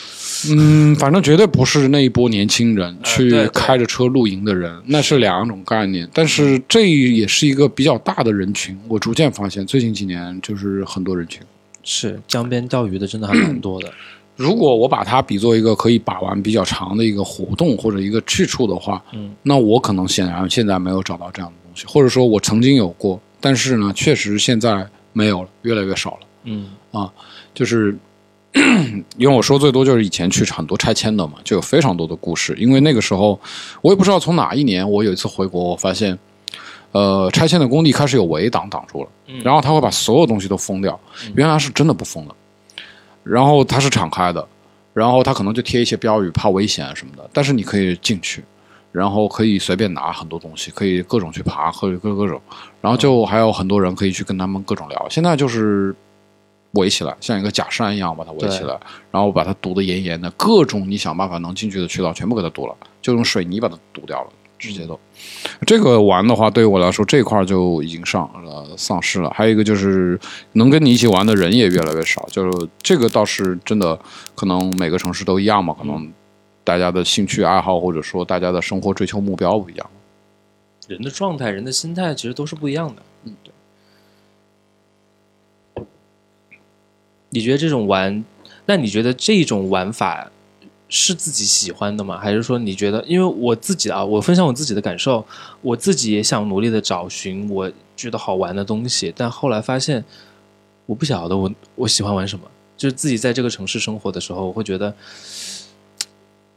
[0.55, 6.07] 嗯，反正绝对不是那一波年轻人去开着车露营的人，那是两种概念。
[6.13, 11.41] 但是这也是一个比较大的人群，我逐渐发现最近几年就是很多人群。
[11.83, 13.91] 是江边钓鱼的真的还蛮多的。
[14.39, 26.19] 如果我把它比作一个可以把玩比较长的一个活动或者一个去处的话，嗯，那我可能显然现在没有找到这样的东西，或者说我曾经有过，但是呢，确实现在没有了，越来越少了。
[26.45, 27.13] 嗯啊
[27.53, 27.99] 就是
[29.19, 32.55] 因为我说最多就是以前去很多拆迁的嘛，就有非常多的故事。
[32.57, 33.39] 因为那个时候
[33.83, 36.17] 我也不知道从哪一年，我有一次回国，我发现，
[36.93, 40.99] 呃，拆迁的工地开始有围挡挡住了，嗯然后他会把所有东西都封掉，
[41.35, 42.35] 原来是真的不封的，
[43.29, 44.47] 然后它是敞开的，
[44.95, 48.43] 然后它可能就贴一些标语，怕危险什么的，但是你可以进去。
[48.91, 52.41] 然后可以随便拿很多东西，可以各种去爬，可以各各种，
[52.81, 55.07] 然后就还有很多人可以去跟他们各种聊。
[55.11, 55.95] 现在就是
[56.73, 64.99] 围起来，像一个假山一样把它围起来，然后把它堵得严严的，各种你想办法能进去的渠道全部给它堵了，就用水泥把它堵掉了，直接都。
[65.67, 69.31] 这个玩的话，对于我来说这一块就已经上呃丧失了。
[69.31, 70.19] 还有一个就是
[70.53, 73.99] 能跟你一起玩的人也越来越少，就是这个倒是真的，
[74.35, 76.13] 可能每个城市都一样嘛，可能
[76.65, 79.91] 大家的兴趣爱好或者说大家的生活追求目标不一样。
[80.87, 83.03] 人的状态、人的心态其实都是不一样的。
[83.25, 83.53] 嗯，对。
[87.31, 88.25] 你觉得这种玩，
[88.65, 90.31] 那你觉得这种玩法
[90.89, 92.19] 是自己喜欢的吗？
[92.19, 93.05] 还是说你觉得？
[93.07, 95.25] 因为我自己啊，我分享我自己的感受，
[95.61, 100.05] 我自己也想努力的找寻我觉得好玩的东西，但后来发现
[100.87, 102.45] 我不晓得我我喜欢玩什么。
[102.77, 104.95] 就是自己在这个城市生活的时候，我会觉得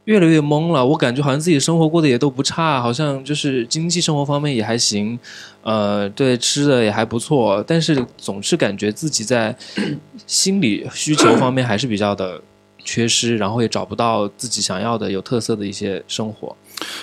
[0.04, 0.86] 越来越懵了。
[0.86, 5.18] 我感觉好像自己生活过得也都不差，好像就是经济生活方面也还行，
[5.62, 9.52] 呃，对吃的也还不错，但是总是感觉自己在
[10.28, 12.40] 心理需求方面还是比较的
[12.84, 16.54] 缺失，然后也找不到自己想要的有特色的一些生活。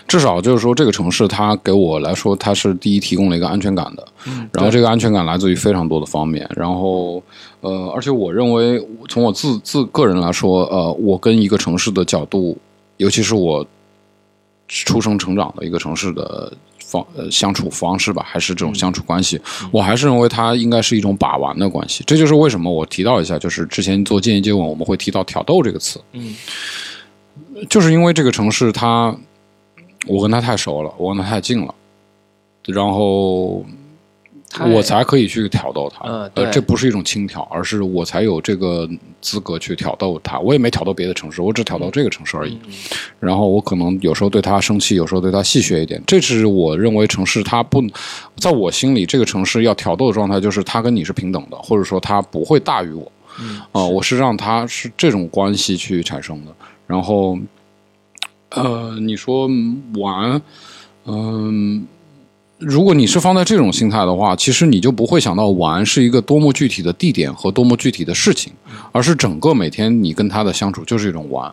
[0.08, 4.06] 至少就是说，这个城市它给我来说，它是第一提供了一个安全感的。
[4.28, 6.50] 嗯然后这个安全感来自于非常多的方面。
[6.54, 7.24] 然后
[7.62, 12.58] 呃，而且我认为，从我自自个人来说，呃，我跟一个城市的角度，
[12.98, 13.66] 尤其是我
[14.68, 16.52] 出生成长的一个城市的
[16.90, 19.40] 方呃相处方式吧，还是这种相处关系，
[19.72, 22.04] 我还是认为它应该是一种把玩的关系。
[22.08, 26.02] 这就是为什么我提到一下，就是之前做建议接吻，我们会提到挑逗这个词。
[26.14, 26.36] 嗯
[27.70, 29.16] 就是因为这个城市它，
[30.08, 31.74] 我跟他太熟了，我跟他太近了，
[32.66, 33.79] 然后太
[34.72, 36.08] 我才可以去挑逗他。
[36.10, 38.90] 嗯呃，这不是一种轻挑，而是我才有这个
[39.22, 40.40] 资格去挑逗他。
[40.40, 42.60] 我也没挑逗别的城市，我只挑逗这个城市而已。
[42.66, 42.74] 嗯
[43.20, 46.02] 然后我可能有时候对他生气，有时候对他戏谑一点。
[46.08, 47.84] 这是我认为城市它不，
[48.38, 53.12] 在我心里，这个城市要挑逗的状态就是他跟你是平等的，或者说他不会大于我。
[53.42, 56.52] 嗯啊、我是让他是这种关系去产生的。
[56.88, 57.38] 然后，
[58.50, 59.48] 呃，你说
[59.96, 60.42] 玩，
[61.06, 61.86] 嗯、
[62.60, 68.52] 如果你是放在这种心态的话，其实你就不会想到玩是一个多么具体的地点和多么具体的事情，
[68.92, 71.52] 而是整个每天你跟他的相处就是一种玩。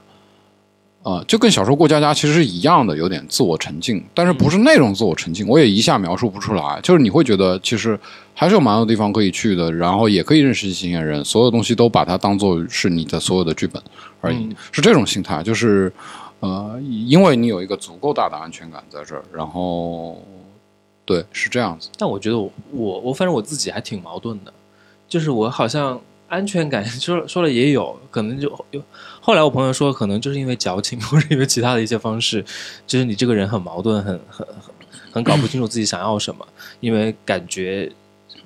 [1.04, 6.80] 啊、就跟小时候过家家其实是一样的，有点自我沉浸，但是不是那种自我沉浸，我也一下描述不出来。
[6.82, 7.96] 就是你会觉得其实
[8.34, 13.80] 还是有蛮多地方可以去的，然后也可以认识新鲜人，所有东西都把它当做是你的所有的剧本
[14.20, 15.40] 而已，嗯是这种心态。
[15.44, 15.92] 就是
[16.40, 16.76] 呃，
[17.06, 20.20] 因为你有一个足够大的安全感在这儿，然后
[21.06, 21.88] 对，是这样子。
[21.96, 24.52] 但我觉得我我我反正我自己还挺矛盾的，
[25.08, 25.98] 就是我好像
[26.28, 28.82] 安全感 说说了也有可能就有，
[29.20, 32.44] 后来我朋友说可能就是因为矫情 或者因为其他的一些方式，
[32.88, 34.56] 就是你这个人很矛盾，很很很
[35.12, 36.44] 很搞不清楚自己想要什么，
[36.80, 37.90] 因为感觉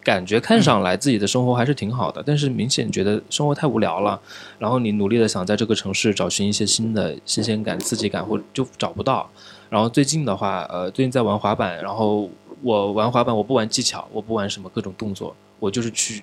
[0.04, 4.20] 感觉看上来自己的生活还是挺好的，但是明显觉得生活太无聊了，
[4.58, 9.30] 然后你努力的想在这个城市找寻一些新的新鲜感、刺激感，或者就找不到。
[9.70, 12.28] 然后最近的话，呃，最近在玩滑板，然后
[12.62, 16.22] 我玩滑板，我不玩技巧，我不玩什么各种动作，我就是去，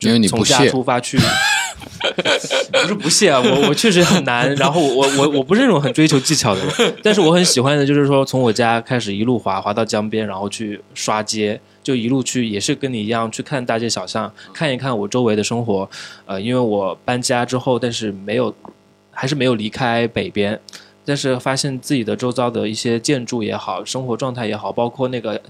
[0.00, 1.18] 因为你从家出发去，
[2.72, 11.60] 不是不屑啊，我我确实很难， 然后我我我不是那种很追求技巧的人，但是我很喜欢的就是说从我家开始一路滑滑到江边，然后去刷街。
[11.82, 15.88] 就一路去，也是跟你一样去看大街小巷，看一看我周围的生活。
[16.26, 18.54] 呃，因为我搬家之后，但是没有，
[19.10, 20.60] 还是没有离开北边，
[21.06, 25.40] 但是发现自己的周遭的一些建筑也好，生活状态也好，包括那个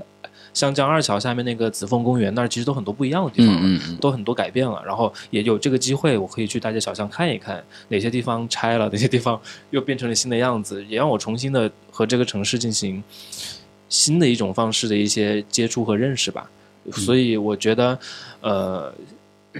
[0.52, 3.60] 湘江二桥下面那个紫凤公园那儿，其实都很多不一样的地方了。
[3.62, 9.40] 嗯嗯嗯，都很多改变了，然后也有这个机会，我可以去大街小巷看一看，哪些地方拆了，哪些地方
[9.70, 13.02] 又变成了新的样子，也让我重新的和这个城市进行
[13.88, 16.50] 新的一种方式的一些接触和认识吧。
[16.92, 17.98] 所以我觉得，
[18.40, 18.92] 呃，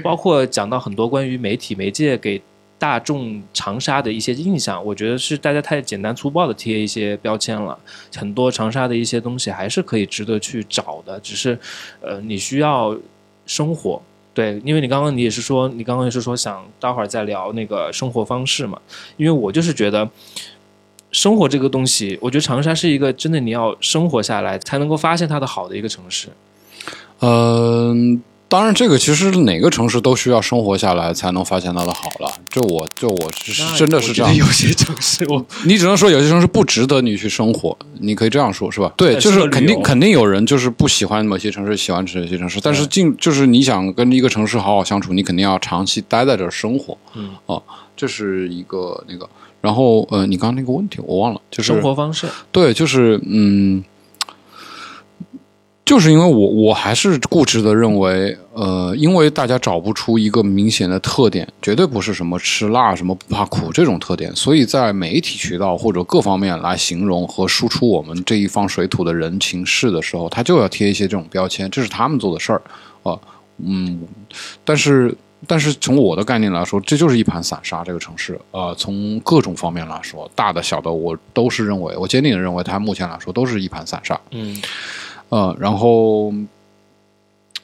[0.03, 2.41] 包括讲到很多关于媒体媒介给
[2.81, 7.79] 大众长沙的一些印象，我觉得是大家太简单粗暴的贴一些标签了。
[8.17, 11.59] 很多长沙的一些东西还是可以值得去找的，只是
[12.01, 12.97] 呃，你需要
[13.45, 14.01] 生活。
[14.33, 18.81] 对，因为你刚刚你也是说，你刚刚也是说想待会儿再聊那个生活方式嘛。
[19.19, 20.09] 因为我就是觉得，
[21.13, 26.29] 生活这个东西，我觉得长沙是一个真的你要生活下来才能够发现它的好的一个城市。
[27.19, 32.29] 嗯、当然，这个其实哪个城市都需要生活下来才能发现它的好了。
[32.49, 38.93] 就我就我是真的是这样有些城市我 你只能说有些城市不值得你去生活，你可以这样说，是吧？
[38.97, 46.99] 对，就是肯定肯定有人就是不喜欢某些城市，喜欢这些城市，但是进就是你想跟一个城市好好相处，你肯定要长期待在这儿生活。
[47.15, 47.63] 嗯，哦，
[47.97, 49.29] 这是一个那个。
[49.61, 53.85] 然后呃，你刚刚那个问题我忘了，就是生活方式，对，就是嗯，
[55.91, 72.63] 就是因为我我还是固执的认为，呃，因为大家找不出一个明显的特点，绝对不是什么吃辣、什么不怕苦这种特点，所以在媒体渠道或者各方面来形容和输出我们这一方水土的人情事的时候，他就要贴一些这种标签，这是他们做的事儿
[73.03, 73.19] 啊、
[73.59, 74.01] 嗯，
[74.65, 75.13] 但是。
[75.47, 77.83] 但是从我的概念来说，这就是一盘散沙。
[77.83, 84.21] 这个城市，呃，从各种方面来说，大的、小的，我都是认为，我坚定的认为，它目前来说都是一盘散沙。
[84.33, 84.55] 嗯
[85.31, 86.33] 呃，然后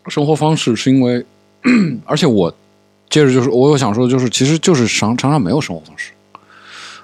[0.08, 1.24] 生活方式是因为，
[2.06, 2.52] 而且我
[3.10, 6.12] 接着就是我有想说的就是，其实就是常常常没有生活方式，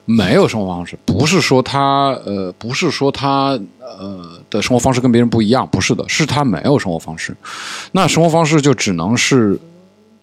[0.05, 7.37] 没有生活方式，不是说他呃，不是说他呃的生活方式跟别人不一样，不是的，是他没有生活方式，
[7.93, 9.59] 那生活方式就只能是。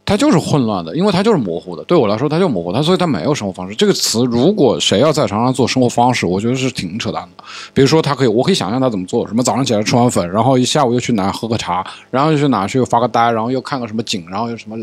[0.09, 1.83] 它就是混乱的，因为它就是模糊的。
[1.83, 4.25] 对我来说，它就模糊，它所以它没有生活方式这个词。
[4.25, 7.43] 如果谁要在长沙做生活方式，我觉得是挺扯淡的。
[7.75, 14.75] 比如说，他可以，我可以想象他怎么做，什么早上起来吃完粉，然后一下午又去哪喝个茶，然后又去哪去发个呆，然后又看个什么景，然后又什么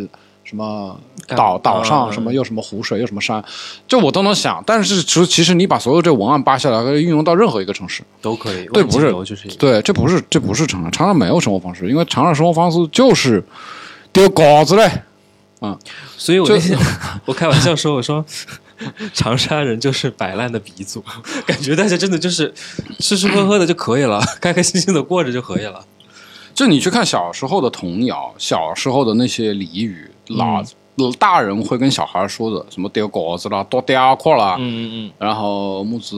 [0.44, 0.96] 什么
[1.26, 3.44] 岛岛上嗯什么又什么湖水又什么山，
[3.88, 4.62] 这我都能想。
[4.64, 8.04] 但是其实其实你把所有这文案扒下来，可以运用到任何一个城市。
[8.22, 8.64] 都可以。
[8.66, 9.12] 对不是
[9.58, 13.44] 对，这不是这不是长沙，长沙没有生活方式，因为长沙生活方式就是
[14.12, 14.88] 丢稿子嘞。
[15.60, 15.78] 就
[16.16, 16.78] 所以我那天
[17.26, 18.24] 我开玩笑说，我说
[19.14, 21.02] 长沙人就是摆烂的鼻祖，
[21.46, 22.52] 感觉大家真的就是
[22.98, 25.84] 吃吃喝喝的就可以了，开开心心的过着就可以了。
[26.54, 30.64] 就你去看小时候的童谣，小时候的那些俚语，老、
[31.18, 36.16] 大人会跟小孩说的，什么丢果子啦、多嗲块啦，嗯嗯然后么子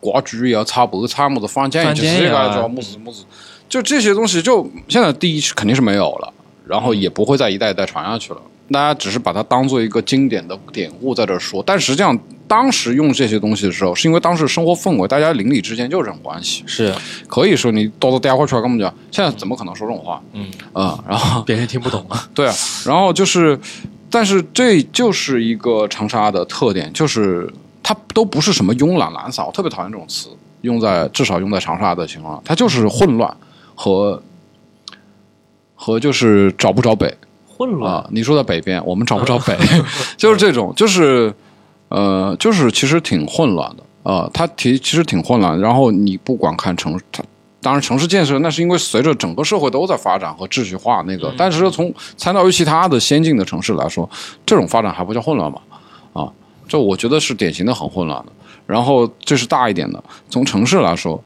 [0.00, 3.24] 挂剧要炒白菜，么子放酱油，放就是这个叫么子么子，
[3.68, 6.32] 就这些东西，就现在第一是肯定是没有了，
[6.68, 8.40] 然后也不会再一代一代传下去了。
[8.70, 16.94] 大家只是把它当做一个经典的典故在这儿说，但实际上当时用这些东西的时候，是因为当时生活氛围，大家邻里之间就是这种关系嗯，，是
[17.26, 20.22] 可以说你叨叨嗲块出来跟我们讲，现在怎么可能说这种话？
[20.34, 22.28] 嗯啊、然后别人听不懂啊。
[22.34, 22.54] 对啊，
[22.84, 23.58] 然后就是，
[24.10, 27.50] 但是这就是一个长沙的特点，就是
[27.82, 30.28] 它都不是什么慵懒懒散，我特别讨厌这种词，
[30.60, 33.34] 用在至少用在长沙的情况，它就是混乱
[33.74, 34.22] 和
[35.80, 37.16] 和就是找不着北
[37.46, 38.08] 混乱，啊。
[38.10, 39.56] 你说在北边，我们找不着北，
[40.18, 41.32] 就是这种，就是
[41.88, 44.28] 呃，就是其实挺混乱的啊。
[44.34, 47.22] 它其其实挺混乱，然后你不管看城它。
[47.60, 54.08] 当然，城市建设那是因为随着整个社会都在发展和秩序化那个，但是从参照于其他的先进的城市来说，
[54.46, 55.58] 这种发展还不叫混乱吗？
[56.12, 56.32] 啊，
[56.68, 58.32] 这我觉得是典型的很混乱的。
[58.64, 61.20] 然后这是大一点的，从城市来说，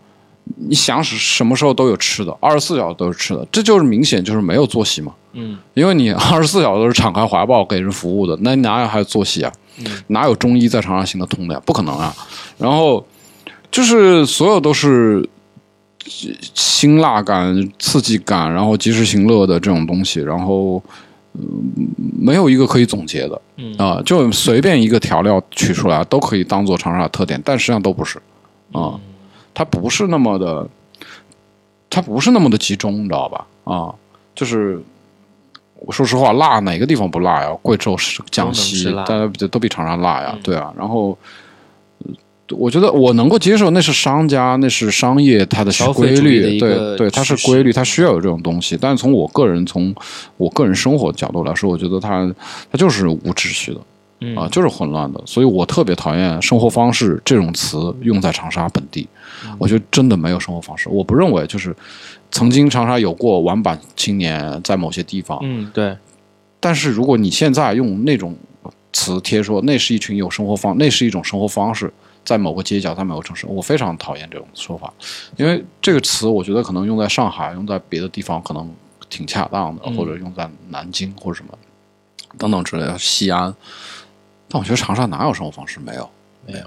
[0.57, 5.12] 你想是什么时候都有吃的，二十四小时都是吃的，这就是明显就是没有作息嘛。
[5.32, 9.53] 嗯，因为你二十四小时都是敞开怀抱给人服务的，那你哪有还有作息啊？
[9.78, 11.62] 嗯哪有中医在长沙行得通的呀？
[11.64, 12.14] 不可能啊！
[12.59, 13.05] 然后
[13.70, 15.26] 就是所有都是
[16.05, 20.82] 辛辣感、刺激感，然后及时行乐的这种东西，然后。
[21.34, 21.88] 嗯，
[22.20, 28.20] 没有一个可以总结的，嗯啊、就随便一个调料取出来都可以当做长沙的特点，但实际上都不是，
[28.72, 29.01] 啊、
[29.55, 30.66] 它不是那么的，
[31.90, 33.46] 它不是那么的集中，你知道吧？
[33.64, 33.94] 啊，
[34.34, 34.80] 就是
[35.80, 37.57] 我说实话，辣哪个地方不辣呀？
[37.62, 37.96] 贵州、
[38.30, 40.72] 江西大家比都比长沙辣呀，嗯对啊。
[40.76, 41.16] 然后，
[42.05, 42.12] 呃
[42.57, 48.76] 我觉得我能够接受，那是商家，那是商业它的消规律，对对，它是规律，它需要有这种东西。
[48.78, 49.94] 但是从我个人，从
[50.36, 52.30] 我个人生活角度来说，我觉得它
[52.70, 53.80] 它就是无秩序的。
[54.23, 54.37] 嗯。
[54.37, 59.09] 啊，就是混乱的，所以我特别讨厌“生活方式”这种词用在长沙本地。
[59.59, 61.75] 我觉得真的没有生活方式，我不认为就是
[62.31, 65.97] 曾经长沙有过玩板青年在某些地方，嗯，对，
[66.61, 68.37] 但是如果你现在用那种
[68.93, 71.93] 词贴说那是一群有生活方，那是一种生活方式，
[72.25, 74.93] 在某个街角，在某个城市，我非常讨厌这种说法，
[75.37, 78.70] 因为这个词我觉得可能用在上海，用在别的地方可能
[79.09, 79.97] 挺恰当的，嗯。
[79.97, 81.53] 或者用在南京或者什么
[82.39, 83.53] 等等之类的，西安。
[84.53, 85.80] 但我觉得长沙哪有生活方式？
[85.80, 86.11] 没有，
[86.46, 86.64] 没有，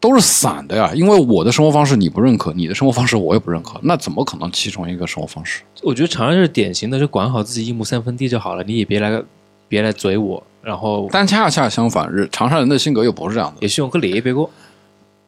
[0.00, 0.90] 都是散的呀。
[0.92, 5.62] 因为我的生活方式你不认可，你的生活方式我也不认可，那怎么可能其中一个生活方式？
[5.84, 9.22] 我觉得长沙就是典型的，就管好自己一亩三分地就好了，你也别来
[9.68, 14.50] 别来嘴我，然后但恰恰相反，是长沙人的性格又不是这样的，也希望个脸别过。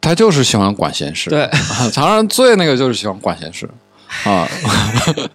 [0.01, 1.31] 他就是喜欢管闲事。
[1.31, 3.69] 对，啊 长沙人最那个就是喜欢管闲事
[4.25, 4.47] 啊，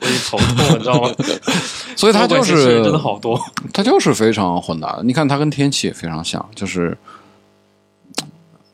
[0.01, 1.09] 我已经头痛了，你知道吗？
[1.95, 3.39] 所以他就是真的好多。
[3.73, 5.03] 他就是非常混搭的。
[5.03, 6.97] 你看他跟天气也非常像，就是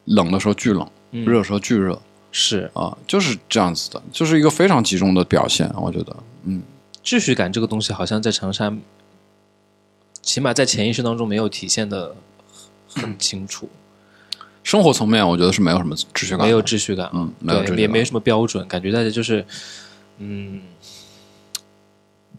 [0.05, 1.99] 冷的时候巨冷，嗯热的时候巨热
[2.31, 5.71] 是啊，就是这样子的，就是一个非常集中的表现。
[5.75, 6.61] 我觉得，嗯，
[7.03, 8.73] 秩序感这个东西，好像在长沙，
[10.21, 12.15] 起码在潜意识当中没有体现的
[12.87, 13.69] 很清楚，
[14.63, 19.45] 生活层面我觉得是没有什么秩序感的，没有秩序感，嗯，对，感，也没什么标准，感觉大家就是，
[20.21, 20.61] 嗯，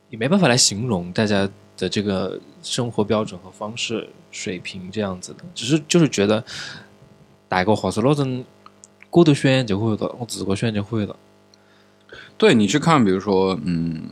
[0.08, 6.44] 也没办法来形容大家的这个生活标准和方式水平这样子的，只是就是觉得
[7.48, 8.44] 大个话说老真
[9.10, 11.16] 过头选就会了，我自个选就会了，
[12.38, 14.02] 对你去看，比如说，嗯，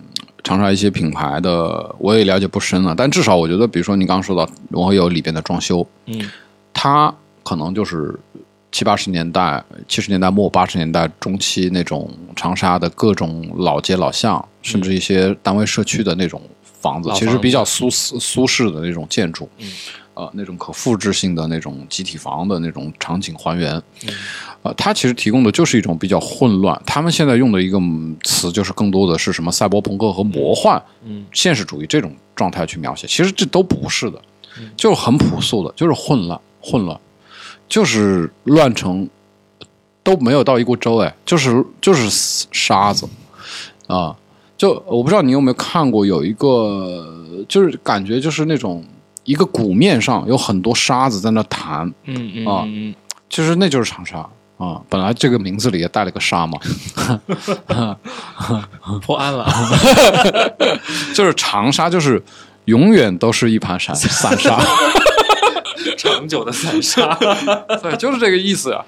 [0.43, 6.29] 长沙一些品牌的，我也了解不深了，但至少我觉得，比如说你刚刚说到，我会有里边的装修，嗯。
[6.73, 8.19] 它可能就是
[8.73, 19.71] 七八十年代、七十年代末、八十年代中期那种长沙的各种老街老巷，甚至一些单位社区的那种房子，老其实比较苏斯苏式的那种建筑，嗯。
[20.15, 23.75] 呃，那种可复制性的那种集体房的那种场景还原，
[24.07, 24.13] 嗯。
[24.63, 26.79] 呃，它其实提供的就是一种比较混乱。
[26.85, 31.25] 他们现在用的一个嗯词，就是更多的是什么赛博朋克和魔幻、嗯。
[31.33, 33.07] 现实主义这种状态去描写。
[33.07, 34.21] 其实这都不是的
[34.59, 37.01] 嗯，就是很朴素的，就是混乱，混乱，
[37.71, 39.09] 就是乱成
[40.03, 42.11] 都没有到一锅粥，哎，就是就是
[42.53, 43.09] 沙子。
[43.87, 44.15] 啊。
[44.59, 48.85] 就我不知道你有没有看过，有一个就是感觉就是那种
[49.25, 52.95] 一个鼓面上有很多沙子在那弹，嗯嗯啊嗯
[53.31, 54.19] 其实那就是长沙。
[54.59, 54.79] 啊。
[54.91, 56.59] 本来这个名字里也带了个沙嘛，
[57.69, 57.97] 嗯，
[59.01, 59.49] 破案了，
[61.15, 62.23] 就是长沙，就是
[62.67, 64.61] 永远都是一盘散散沙，
[65.97, 67.15] 长久的散沙。
[67.83, 68.85] 对，就是这个意思啊。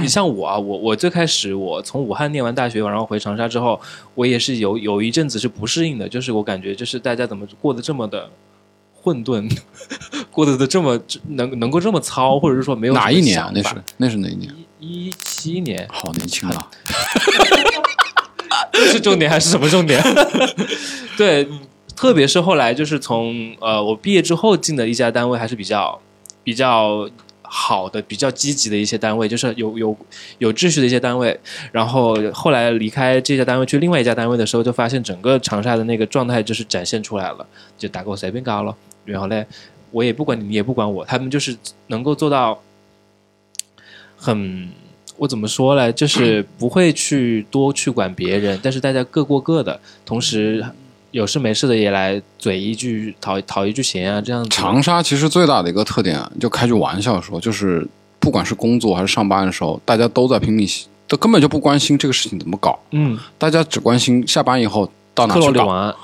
[0.00, 3.80] 你像我啊，我我最开始我从武汉念完大学，然后回长沙之后，
[4.14, 8.30] 我也是有有一阵子是不适应的，就是我感觉就是大家怎么过得这么的
[8.94, 9.50] 混沌，
[10.30, 10.98] 过得的这么
[11.28, 13.50] 能能够这么糙，或者是说没有哪一年啊？
[13.54, 14.52] 那是那是哪一年？
[14.80, 16.70] 一七年，好年轻啊！
[18.72, 20.00] 这是重点还是什么重点？
[21.16, 21.48] 对，
[21.96, 26.00] 特别是后来就是从呃我毕业之后进的一家单位，还是比较
[26.44, 27.08] 比较
[27.42, 29.96] 好的、比较积极的一些单位，就是有有
[30.38, 31.38] 有秩序的一些单位。
[31.72, 38.76] 然后后来离开这家单位去另外一家单位的时候，就发现整个长沙的那个状态就是展现出来了，就打给我随便搞了。
[39.04, 39.46] 然后嘞，
[39.90, 42.60] 我也不管你，你也不管我，他们就是能够做到
[44.16, 44.68] 很。
[45.16, 45.92] 我怎么说呢？
[45.92, 50.64] 就是不会去多去管别人，但是大家各过各的，同时
[51.10, 54.50] 有事没事的也来嘴一句讨讨一句闲啊，这样子。
[54.50, 57.86] 长沙其实最大的一个特点，就开句玩笑说，就是
[58.18, 60.68] 不管是工作还是上班的时候，大家都在拼命，
[61.06, 65.52] 都根本就不关心这个事情怎么搞，嗯，大家只关心下班以后到哪去搞。
[65.52, 65.96] 里王，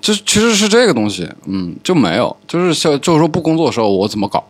[0.00, 4.42] 就是其实是这个东西，嗯，就没有，就是像就是说不工作的时候我怎么搞，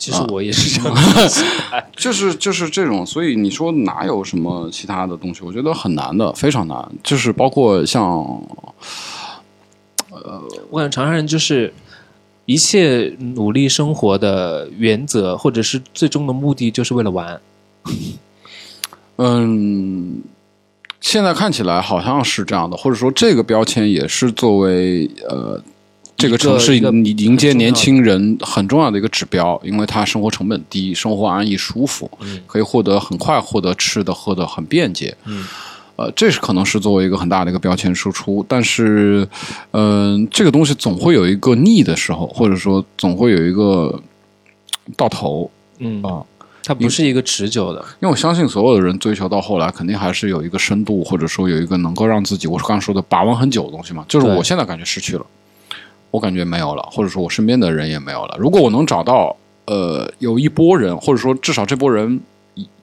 [0.00, 1.44] 其实我也是这样子。
[1.94, 5.42] 就是就是这种，所以你说哪有什么其他的东西？
[5.44, 6.90] 我觉得很难的，非常难。
[7.04, 8.02] 就是包括像
[10.10, 11.72] 呃我感觉长沙人就是
[12.46, 17.38] 一切努力生活的原则，或者是最终的目的，就是为了玩。
[19.22, 20.22] 嗯，
[21.00, 25.62] 现在看起来好像是这样的，或者说这个标签也是作为呃
[26.20, 32.38] 这个城市迎迎接年轻人很重要的一个指标，因为它生活成本低，生活安逸舒服，嗯。
[32.46, 35.46] 可以获得很快获得吃的喝的很便捷，嗯。
[35.96, 39.26] 呃，这是可能是作为一个很大的一个标签输出，但是，
[39.72, 44.00] 嗯、这个东西总会有一个腻的时候，或者说总会有一个
[44.96, 45.50] 到头。
[45.78, 46.02] 嗯。
[46.02, 46.22] 啊。
[46.62, 54.04] 它不是一个持久的，因为我相信所有的人追求到后来，肯定还是有一个深度，或者说有一个能够让自己，我是刚刚说的把玩很久的东西嘛。
[54.06, 55.26] 就是我现在感觉失去了，
[56.10, 58.36] 我感觉没有了，或者说我身边的人也没有了。
[58.38, 59.36] 如果我能找到
[59.66, 62.20] 呃有一波人，或者说至少这波人，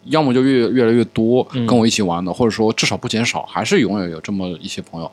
[0.06, 5.12] 要么就越越来越多嗯跟我一起玩的，或者说至少不减少，还是永远有这么一些朋友。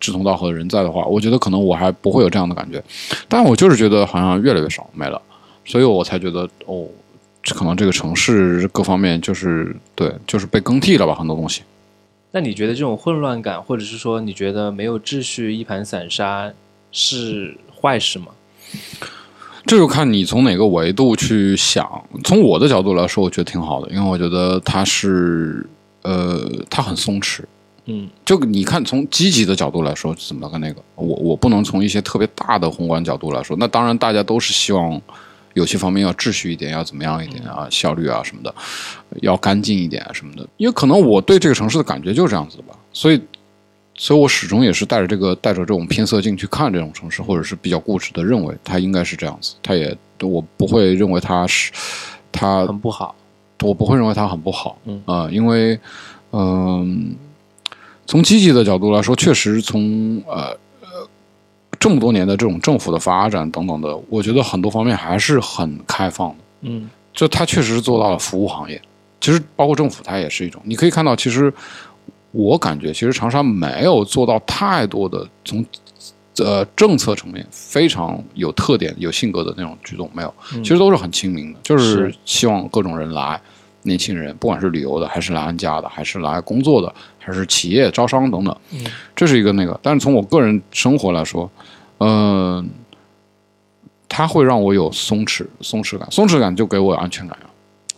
[0.00, 2.82] 志同道合的人在的话，我觉得可能我还不会有这样的感觉，
[3.26, 5.20] 但我就是觉得好像越来越少没了，
[5.64, 6.84] 所以我才觉得哦，
[7.42, 11.62] 这可能这个城市各方面就是对，就是被更替了吧，很多东西。
[12.32, 16.52] 那你觉得这种混乱感，或者是说你觉得没有秩序、一盘散沙
[16.94, 18.28] 是坏事吗？
[19.66, 21.86] 这就看你从哪个维度去想。
[22.22, 25.66] 从我的角度来说，我觉得挺好的，因为我觉得它是
[26.02, 26.40] 呃，
[26.70, 27.40] 它很松弛。
[27.86, 33.56] 嗯就你看，从积极的角度来说，怎么个那个，我我不能从一些特别大的宏观角度来说。
[33.58, 35.00] 那当然，大家都是希望
[35.54, 38.54] 有些方面要秩序一点，要怎么样一点啊，效率啊什么的，
[39.22, 40.46] 要干净一点啊什么的。
[40.56, 43.20] 因为可能我对这个城市的感觉就是这样子的吧，所以，
[43.94, 49.54] 所以我始终也是带着这个带着这种偏色镜去看这种城市，或者是比较固执的认为它应该是这样子。
[49.62, 51.72] 它也我不会认为它是
[52.32, 53.14] 它很不好。
[53.62, 55.78] 我不会认为它很不好，嗯啊、因为，
[56.32, 57.16] 嗯、
[58.04, 60.48] 从积极的角度来说，确实从呃
[60.82, 61.08] 呃
[61.80, 66.36] 这么多年的这种政府的发展等等的，我觉得很多方面还是很开放的。
[66.60, 68.78] 嗯就它确实是做到了服务行业，
[69.18, 70.60] 其实包括政府，它也是一种。
[70.64, 71.50] 你可以看到，其实
[72.34, 75.64] 我感觉，其实长沙没有做到太多的从
[76.38, 83.40] 呃政策层面非常有特点、有性格的那种举动，没有，嗯其实都是很亲民的，就是是希望各种人来，
[83.82, 89.78] 年轻人，不管是旅游的，还是来安家的，还是来工作的，还是企业招商等等，嗯这是一个那个。
[89.80, 91.48] 但是从我个人生活来说，
[91.98, 92.68] 嗯、
[94.08, 97.46] 它会让我有松弛、松弛感，松弛感就给我安全感呀。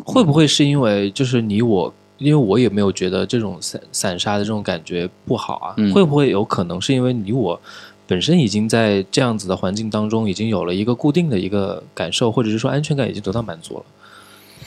[0.04, 5.74] 会不会是因为就是你我，因为我也没有觉得这种散散沙的这种感觉不好啊？
[5.76, 7.60] 嗯会不会有可能是因为你我
[8.06, 13.84] 本身已经在这样子的环境当中，已经有了一个固定的一个感受，或者是说安全感已经得到满足了？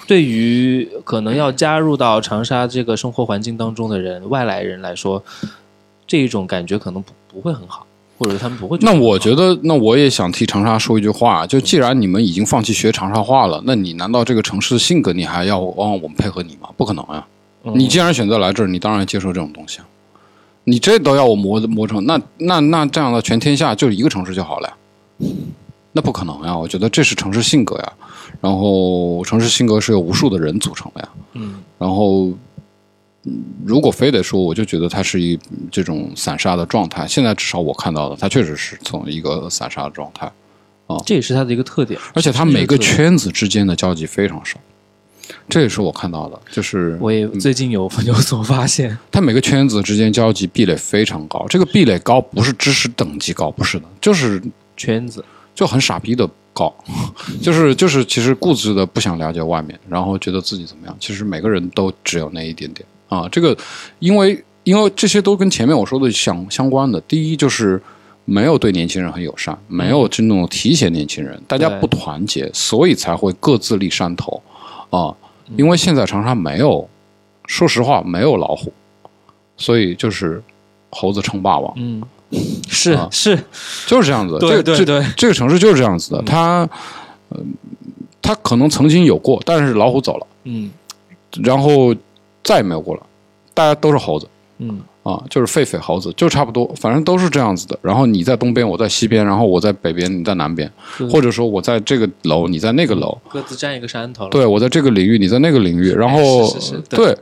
[0.06, 5.24] 对于可能要加入到长沙这个生活环境当中的人，外来人来说，
[6.06, 7.86] 这一种感觉可能不不会很好，
[8.18, 16.70] 或者是他们不会那我觉得得，那我也想替长沙说一句话，就既然你们已经放弃学长沙话了，那你难道这个城市的性格你还要让我们配合你吗？
[16.76, 17.26] 不可能呀！
[17.26, 19.88] 嗯你既然选择来这儿，你当然接受这种东西啊。
[20.66, 25.28] 你这都要我磨磨成那那那这样的全天下就一个城市就好了呀？
[25.93, 26.55] 那不可能呀！
[26.55, 27.93] 我觉得这是城市性格呀。
[28.39, 31.10] 然后城市性格是由无数的人组成的呀。
[31.34, 32.28] 嗯然后，
[33.24, 35.39] 嗯如果非得说，我就觉得它是一
[35.72, 37.07] 这种散沙的状态。
[37.07, 40.32] 现在至少我看到的，它确实是从一个散沙的状态，
[40.86, 41.99] 啊这也是它的一个特点。
[42.14, 44.60] 而且它每个圈子之间的交集非常少。
[45.48, 51.46] 这也是我看到的，就是我也最近有有所发现，它每个圈子之间交集壁垒非常高。
[51.50, 54.42] 这个壁垒高不是知识等级高，不是的，就是
[54.76, 55.24] 圈子
[55.54, 56.74] 就很傻逼的高，
[57.42, 60.96] 就是就是其实固执的不想了解外面，然后觉得自己怎么样。
[61.00, 63.28] 其实每个人都只有那一点点啊。
[63.30, 63.56] 这个
[64.00, 67.00] 因为因为这些都跟前面我说的相相关的。
[67.02, 67.82] 第一就是
[68.26, 74.42] 没有对年轻人很友善，没有真正的提携年轻人，大家不团结，所以才会各自立山头
[74.90, 75.16] 啊。
[75.58, 76.88] 因为现在长沙没有，
[77.48, 78.72] 说实话没有老虎，
[79.58, 80.44] 所以就是
[80.92, 81.74] 猴子称霸王。
[81.76, 82.04] 嗯，
[82.68, 83.36] 是、啊是，
[83.88, 84.40] 就是这样子的。
[84.40, 86.22] 对这个这对对这个城市就是这样子的。
[86.22, 86.70] 它，
[87.30, 87.40] 呃，
[88.22, 90.70] 它可能曾经有过，但是老虎走了，嗯
[91.44, 91.96] 然后
[92.44, 93.04] 再也没有过了，
[93.56, 94.28] 大家都是猴子
[94.60, 94.80] 嗯
[95.14, 97.78] 啊，就是狒狒猴子，就差不多，反正都是这样子的。
[97.82, 100.72] 然后你在东边，我在西边，然后我在北边，你在南边，
[101.12, 104.28] 或者说我在这个楼，你在那个楼，各自占一个山头。
[104.30, 106.47] 对我在这个领域，你在那个领域，然后
[106.89, 107.18] 对对。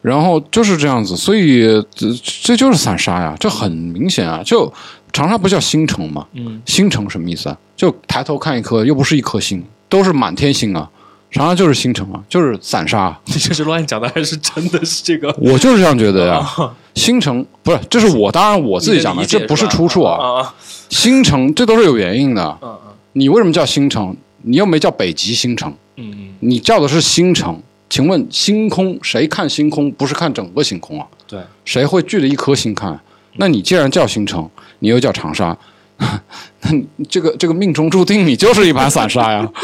[0.00, 1.62] 然后就是这样子，所以
[1.94, 2.08] 这
[2.42, 4.42] 这就是散沙呀，这很明显啊。
[4.44, 4.72] 就
[5.12, 6.26] 长沙不叫星城吗？
[6.32, 7.56] 嗯，星城什么意思啊？
[7.76, 10.90] 就抬头看一颗，又不是一颗星，都是满天星啊。
[11.32, 15.34] 长沙就是新城啊，就是散沙， 你这是乱讲的，还是真的是这个？
[15.40, 16.46] 我就是这样觉得呀。
[16.94, 20.16] 新城不是，这是我当然我自己讲的，的这不是出处啊。
[20.22, 20.54] 啊啊
[20.90, 22.58] 星城这都是有原因的。
[22.62, 22.78] 嗯
[23.14, 24.16] 你为什么叫新城？
[24.42, 27.60] 你又没叫北极星城，嗯嗯你叫的是新城，
[27.90, 31.06] 请问星空谁看星空不是看整个星空啊？
[31.26, 32.98] 对，谁会聚着一颗星看？
[33.36, 35.56] 那你既然叫星城，你又叫长沙，
[36.62, 36.70] 那
[37.08, 39.48] 这个这个命中注定你就是一盘散沙呀。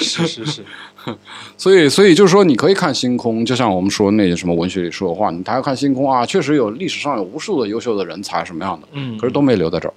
[0.00, 0.64] 是是是，
[1.56, 9.94] 所以，所以就是说，你可以看星空，就像我们说那些什么文学里说的话，你抬头看星空啊，确实有历史上有无数的优秀的人才什么样的，嗯可是都没留在这儿，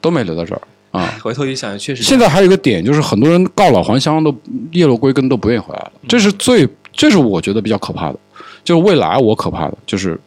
[0.00, 1.14] 都没留在这儿啊。
[1.22, 4.34] 回头一想，确实现在还有一个点，就是很多人告老还乡都
[4.72, 8.18] 叶落归根都不愿意回来了，这是最，这是我觉得比较可怕的，
[8.62, 10.18] 就是未来我可怕的就是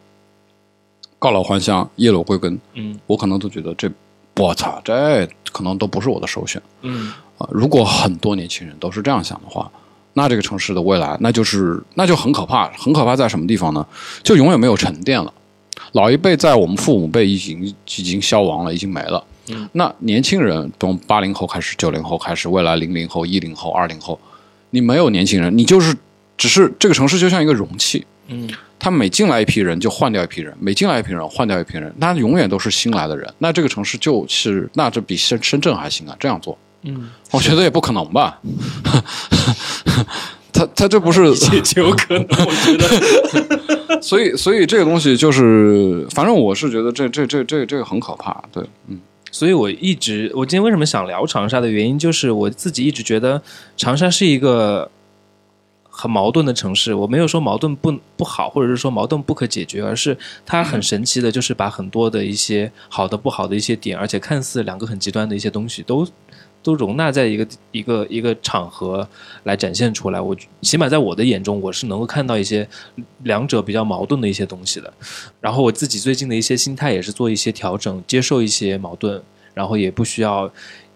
[1.18, 3.90] 告老还乡、叶落归根，嗯我可能都觉得这，
[4.36, 6.60] 我操，这可能都不是我的首选。
[6.82, 9.70] 嗯啊，如果很多年轻人都是这样想的话，
[10.14, 12.68] 那这个城市的未来，那就是那就很可怕。
[12.72, 13.86] 很可怕在什么地方呢？
[14.22, 15.32] 就永远没有沉淀了。
[15.92, 19.22] 老一辈在我们父母辈已经已经消亡了，已经没了。
[19.50, 24.18] 嗯，那年轻人从八零后开始，九零后开始，未来零零后、一零后、二零后，
[24.70, 25.96] 你没有年轻人，你就是
[26.38, 33.28] 只是这个城市就像一个容器，嗯他每进来一批人就换掉一批人，每进来一批人换掉一批人，那永远都是新来的人。
[33.38, 36.16] 那这个城市就是，那这比深深圳还行啊！
[36.20, 38.40] 这样做，嗯，我觉得也不可能吧。
[40.52, 48.40] 他他这不是， 也有可能，我觉得，所以所以这个东西就是，反正我是觉得这这这这这个很可怕。
[48.52, 53.42] 对，嗯所以我一直，我今天为什么想聊长沙的原因，就是我自己一直觉得
[53.76, 54.90] 长沙是一个
[56.00, 56.94] 很矛盾的城市。
[56.94, 66.06] 我没有说矛盾不不好，或者是说矛盾不可解决，而是它很神奇的，就是把很多的一些好的、不好的一些点，而且看似两个很极端的一些东西，都
[66.62, 69.08] 都容纳在一个一个一个场合
[69.42, 70.20] 来展现出来。
[70.20, 72.68] 我起码在我的眼中，我是能够看到一些
[73.24, 74.92] 两者比较矛盾的一些东西的。
[75.40, 79.20] 然后我自己最近的一些心态也是做一些调整，接受一些矛盾，
[79.52, 80.48] 然后也不需要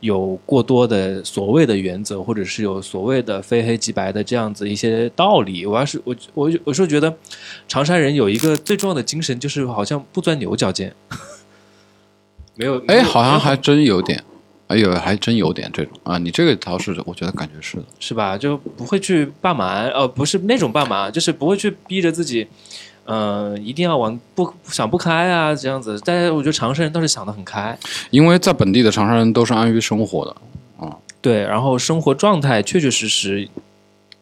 [0.02, 5.64] 有过多的所谓的原则，或者是有所谓的非黑即白的这样子一些道理。
[5.64, 7.16] 我要是我我我是觉得
[7.68, 10.92] 长沙人有一个最重要的精神，就是好像不钻牛角尖。
[12.54, 14.22] 没有，哎，好像还真有点，
[14.66, 16.18] 哎呦，还真有点这种啊。
[16.18, 17.84] 你这个倒是，我觉得感觉是的。
[18.00, 18.36] 是吧？
[18.36, 22.46] 就不会去霸蛮，呃，不是那种霸蛮，就是不会去逼着自己，
[23.04, 26.00] 嗯、一定要往不想不开啊这样子。
[26.04, 27.76] 但是我觉得长沙人倒是想得很开，
[28.10, 30.36] 因为在本地的长沙人都是安于生活的，
[31.20, 33.48] 对，然后生活状态确确实实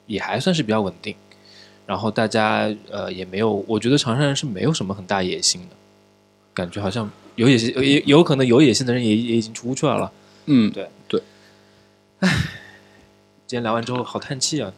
[0.06, 1.14] 也还算是比较稳定，
[1.86, 5.76] 然后大家呃也没有，我觉得长沙人是没有什么很大野心的，
[6.52, 10.10] 感觉好像有野心，也有可能有野心的人也也已经出去了。
[10.46, 10.88] 嗯，对。
[11.08, 11.22] 对，
[12.20, 12.28] 唉
[13.46, 14.72] 今天聊完之后好叹气啊，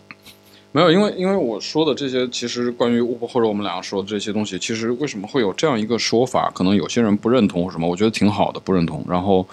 [0.74, 6.50] 没有，因为因为我说的这些，其实关于乌或者我们俩说的这些东西，其实为什么会有这样一个说法？
[6.54, 9.04] 可能有些人不认同或什么，我觉得挺好的，不认同。
[9.06, 9.46] 然后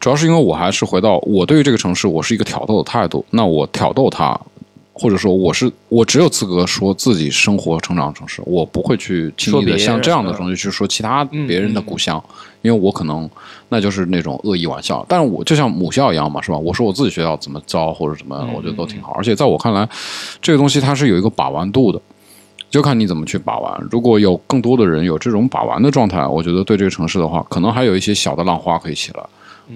[0.00, 3.22] 主要是因为我还是回到我对于这个城市，我是一个挑逗的态度。
[3.30, 4.40] 那我挑逗它，
[4.92, 12.22] 或者说我是我只有资格说自己生活成长的城市，我不会去轻易的说别像这样的东西去说其他嗯别人的故乡，
[12.60, 13.28] 因为我可能
[13.68, 15.04] 那就是那种恶意玩笑。
[15.08, 16.58] 但是我就像母校一样嘛，是吧？
[16.58, 19.12] 我说我自己学校怎么糟或者怎么样，嗯我觉得都挺好。
[19.12, 19.88] 而且在我看来，
[20.40, 22.00] 这个东西它是有一个把玩度的。
[22.70, 23.86] 就看你怎么去把玩。
[23.90, 29.22] 如果有更多的人有这种把玩的状态，我觉得对这个城市的话，可能还有一些小的浪花可以起来。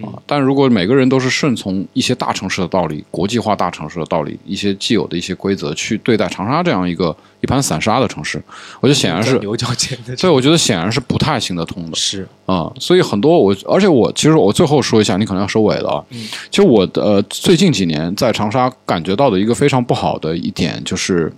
[0.03, 8.43] 啊，但如果每个人都是顺从一些大城市的道理、国际化大城市的道理、一些既有的一些规则去对待长沙这样一个一盘散沙的城市，
[8.81, 11.97] 我觉得显然是，牛角尖的，所以我觉得显然是不太行得通的。
[11.97, 16.05] 是啊、所以很多我，而且我其实我最后说一下，你可能要收尾了啊。
[16.11, 21.33] 嗯其实我的、呃、最近几年在长沙感觉到的一个非常不好的一点就是，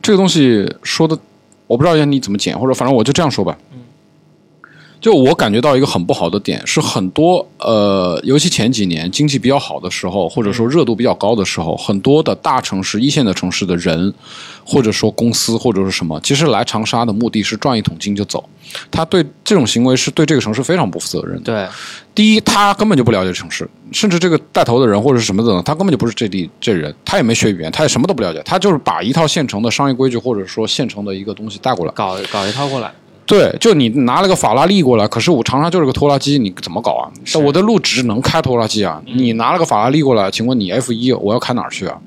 [0.00, 1.18] 这个东西说的，
[1.66, 3.56] 我不知道要你怎么剪，或者反正我就这样说吧。
[5.00, 14.12] 就我感觉到一个很不好的点是，很多呃，尤其前几年经济比较好的时候，或者说热度比较高的时候，很多的大城市、一线的城市的人，
[14.64, 18.48] 或者说公司或者是什么，其实来长沙的目的是赚一桶金就走。
[18.90, 21.44] 他对这种行为是对这个城市非常不负责任的。
[21.44, 21.66] 对，
[22.14, 31.92] 第一，他根本就不了解城市，甚至这个带头的人或者是什么的，他根本就不是这地这人，他也没学语言，他也什么都不了解，他就是把一套现成的商业规矩或者说现成的一个东西带过来。
[31.92, 32.92] 搞搞一套过来，
[33.28, 37.12] 对，就你拿了个法拉利过来，可是我长沙就是个拖拉机，你怎么搞啊？
[37.32, 39.02] 但我的路只能开拖拉机啊！
[39.04, 42.00] 你拿了个法拉利过来，请问你 F 一我要开哪儿去啊？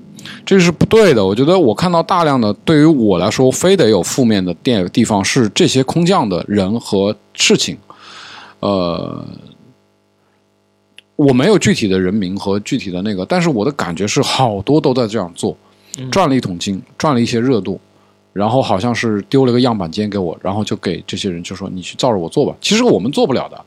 [0.43, 1.23] 这是不对的。
[1.23, 7.77] 我觉得我看到大量的对于我来说非得有负面的电地方是这些空降的人和事情，
[8.59, 9.23] 呃。
[11.17, 15.55] 我没有具体的人名和具体的那个，但是我的感觉是好多都在这样做，
[16.11, 17.79] 赚了一桶金，赚了一些热度，
[18.33, 22.55] 然后好像是丢了个样板间给我，然后就给这些人就说你去照着我做吧。
[22.61, 23.65] 其实我们做不了的，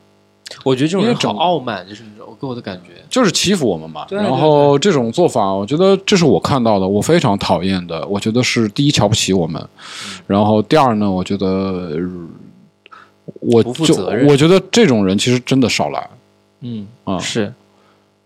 [0.63, 2.93] 我觉得这种人好因为整傲慢，就是我给我的感觉。
[3.09, 4.05] 就是欺负我们嘛。
[4.09, 8.05] 对然后这种做法，我觉得这是我看到的，我非常讨厌的。
[8.07, 12.27] 我觉得是第一瞧不起我们，嗯然后第二呢，我觉得呃
[13.39, 16.09] 我不负就责任我觉得这种人其实真的少来
[16.61, 17.19] 嗯，啊。
[17.19, 17.53] 是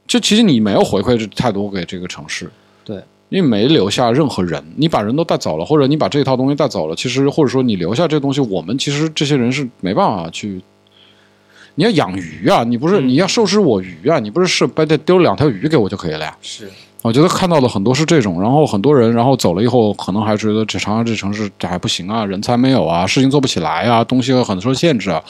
[0.07, 2.49] 就其实你没有回馈太多给这个城市，
[2.83, 10.61] 对，你没留下任何人，你把人都带走了，或者你把这套东西带走了，其实或者说你留下这东西，我们其实这些人是没办法去。
[11.75, 16.35] 你要养鱼啊，你不是、嗯你要收拾我鱼啊，你不是是把这丢两条鱼给我就可以了呀？
[16.41, 16.69] 是，
[17.03, 25.23] 我觉得看到的很多是这种，然后很多人然后走了以后，可能还觉得这长沙这城市这还不行啊，人才没有啊，事情做不起来啊，东西有很受限制啊，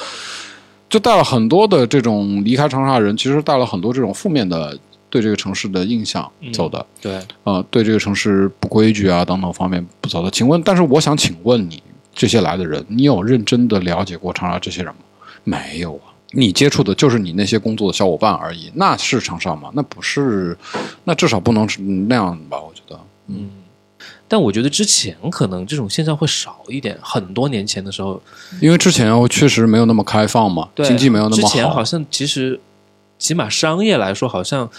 [0.90, 4.76] 就带了很多的这种离开长沙的人，其实带了很多这种负面的
[5.10, 10.30] 对这个城市的印象嗯走的，对，呃，对这个城市不规矩啊等等方面不走的。
[10.30, 11.82] 请问，但是我想请问你，
[12.14, 15.02] 这些来的人，你有认真的了解过长沙这些人吗？
[15.44, 16.14] 没有啊。
[16.32, 19.72] 你接触的就是你那些工作的小伙伴而已，那是长沙吗？
[19.74, 20.56] 那不是，
[21.04, 22.60] 那至少不能是那样吧？
[22.60, 23.50] 我觉得，嗯。
[24.28, 28.22] 但我觉得之前可能这种现象会少一点，很多年前的时候，
[28.62, 32.60] 因为之前确实没有那么开放嘛，对经济没有那么好之前好像其实
[33.18, 34.70] 起码商业来说，好像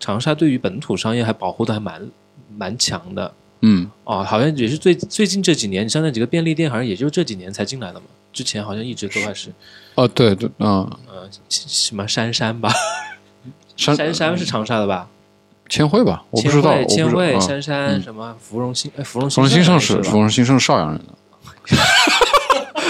[0.00, 2.08] 长沙对于本土商业还保护的还蛮
[2.56, 3.32] 蛮强的
[3.62, 9.50] 嗯，哦，好像也是最最近这几年，像那几个便利店，好像也就这几年才进来的嘛，之前好像一直都还是
[9.94, 12.70] 哦，对对，嗯，呃什么杉杉吧，
[13.76, 15.08] 山杉杉是长沙的吧？
[15.70, 21.14] 千惠吧，我不知道，千惠、杉杉什么芙蓉新哎芙蓉芙蓉新盛是是吧芙蓉新盛邵阳人的，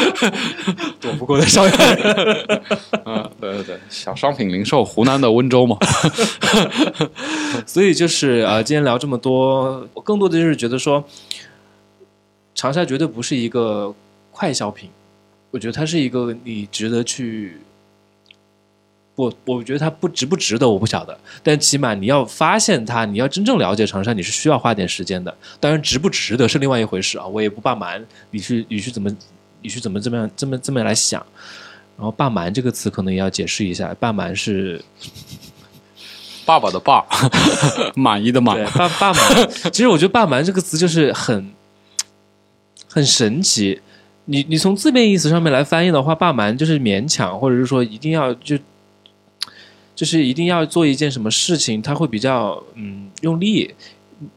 [1.01, 2.63] 躲不过的少阳人。
[3.05, 5.77] 嗯， 对对对，小商品零售，湖南的温州嘛，
[7.67, 11.05] 所以就是呃，今天聊这么多，我更多的就是觉得说，
[12.55, 13.95] 长沙绝对不是一个
[14.31, 14.91] 快消品，
[15.51, 17.59] 我觉得它是一个你值得去。
[19.17, 25.33] 我我觉得它不值不值得，我不晓得，但起码你要发现它，你要真正了解长沙，你是需要花点时间的。
[25.61, 29.09] 当然，值不值得是另外一回事啊，我也不霸蛮，你去你去怎么
[29.65, 31.21] 你去怎么这么样这么这么来想。
[31.97, 34.85] 然后“霸蛮”这个词可能也要解释一下，“霸蛮”是
[36.45, 37.05] 爸爸的爸，
[37.95, 41.53] 满意的满对，，霸霸蛮，其实我觉得“霸蛮”这个词就是很
[42.89, 43.81] 很神奇。
[44.25, 48.59] 你你从字面意思上面来翻译的话，“霸蛮”就是勉强，或者是说一定要就
[49.95, 53.73] 就是一定要做一件什么事情，他会比较嗯用力。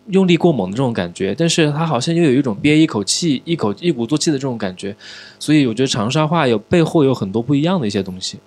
[0.07, 4.95] 用力过猛的这种感觉，但是他好像又有一种憋一口气、一口一鼓作气的这种感觉，
[5.39, 8.37] 所以我觉得长沙话有背后有很多不一样的一些东西，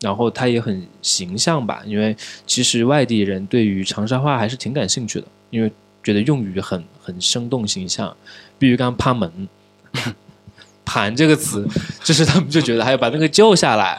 [0.00, 2.16] 然后它也很形象吧，因为
[2.46, 5.72] 其实外地人对于长沙话还是挺感兴趣的，因为
[6.02, 8.16] 觉得用语很很生动形象，
[8.58, 9.48] 比如刚刚趴门。
[10.86, 11.66] 盘这个词，
[12.02, 13.98] 就是他们就觉得还要把那个救下来，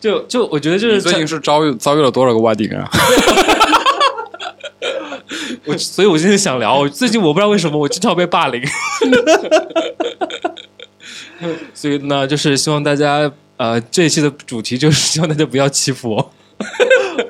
[0.00, 2.90] 就就我觉得就是你最近是遭遇遭遇了多少个外地人啊？
[5.66, 8.62] 我，所以我今天想聊，我最近我不知道为什么我经常被霸凌，
[11.74, 16.32] 所以呢，就是希望大家呃这一期的主题就是希望大家不要欺负我，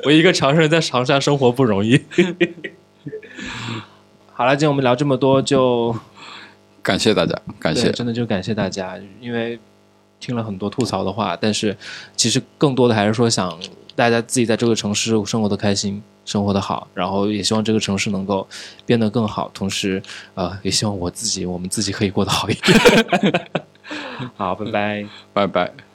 [0.04, 2.00] 我一个长沙人在长沙生活不容易。
[4.32, 5.96] 好了，今天我们聊这么多就，
[6.82, 7.90] 感谢大家，感，谢。
[7.90, 9.58] 真的就感谢大家，因为
[10.20, 11.76] 听了很多吐槽的话，但是
[12.16, 13.58] 其实更多的还是说想
[13.94, 18.46] 大家自己在这个城市生活的开心，生活的好，然后也希望这个城市能够
[18.84, 20.02] 变得更好，同时
[20.34, 23.50] 呃，也希望我自己我们自己可以过得好一点。
[24.36, 25.06] 好，拜拜。
[25.32, 25.87] 拜拜。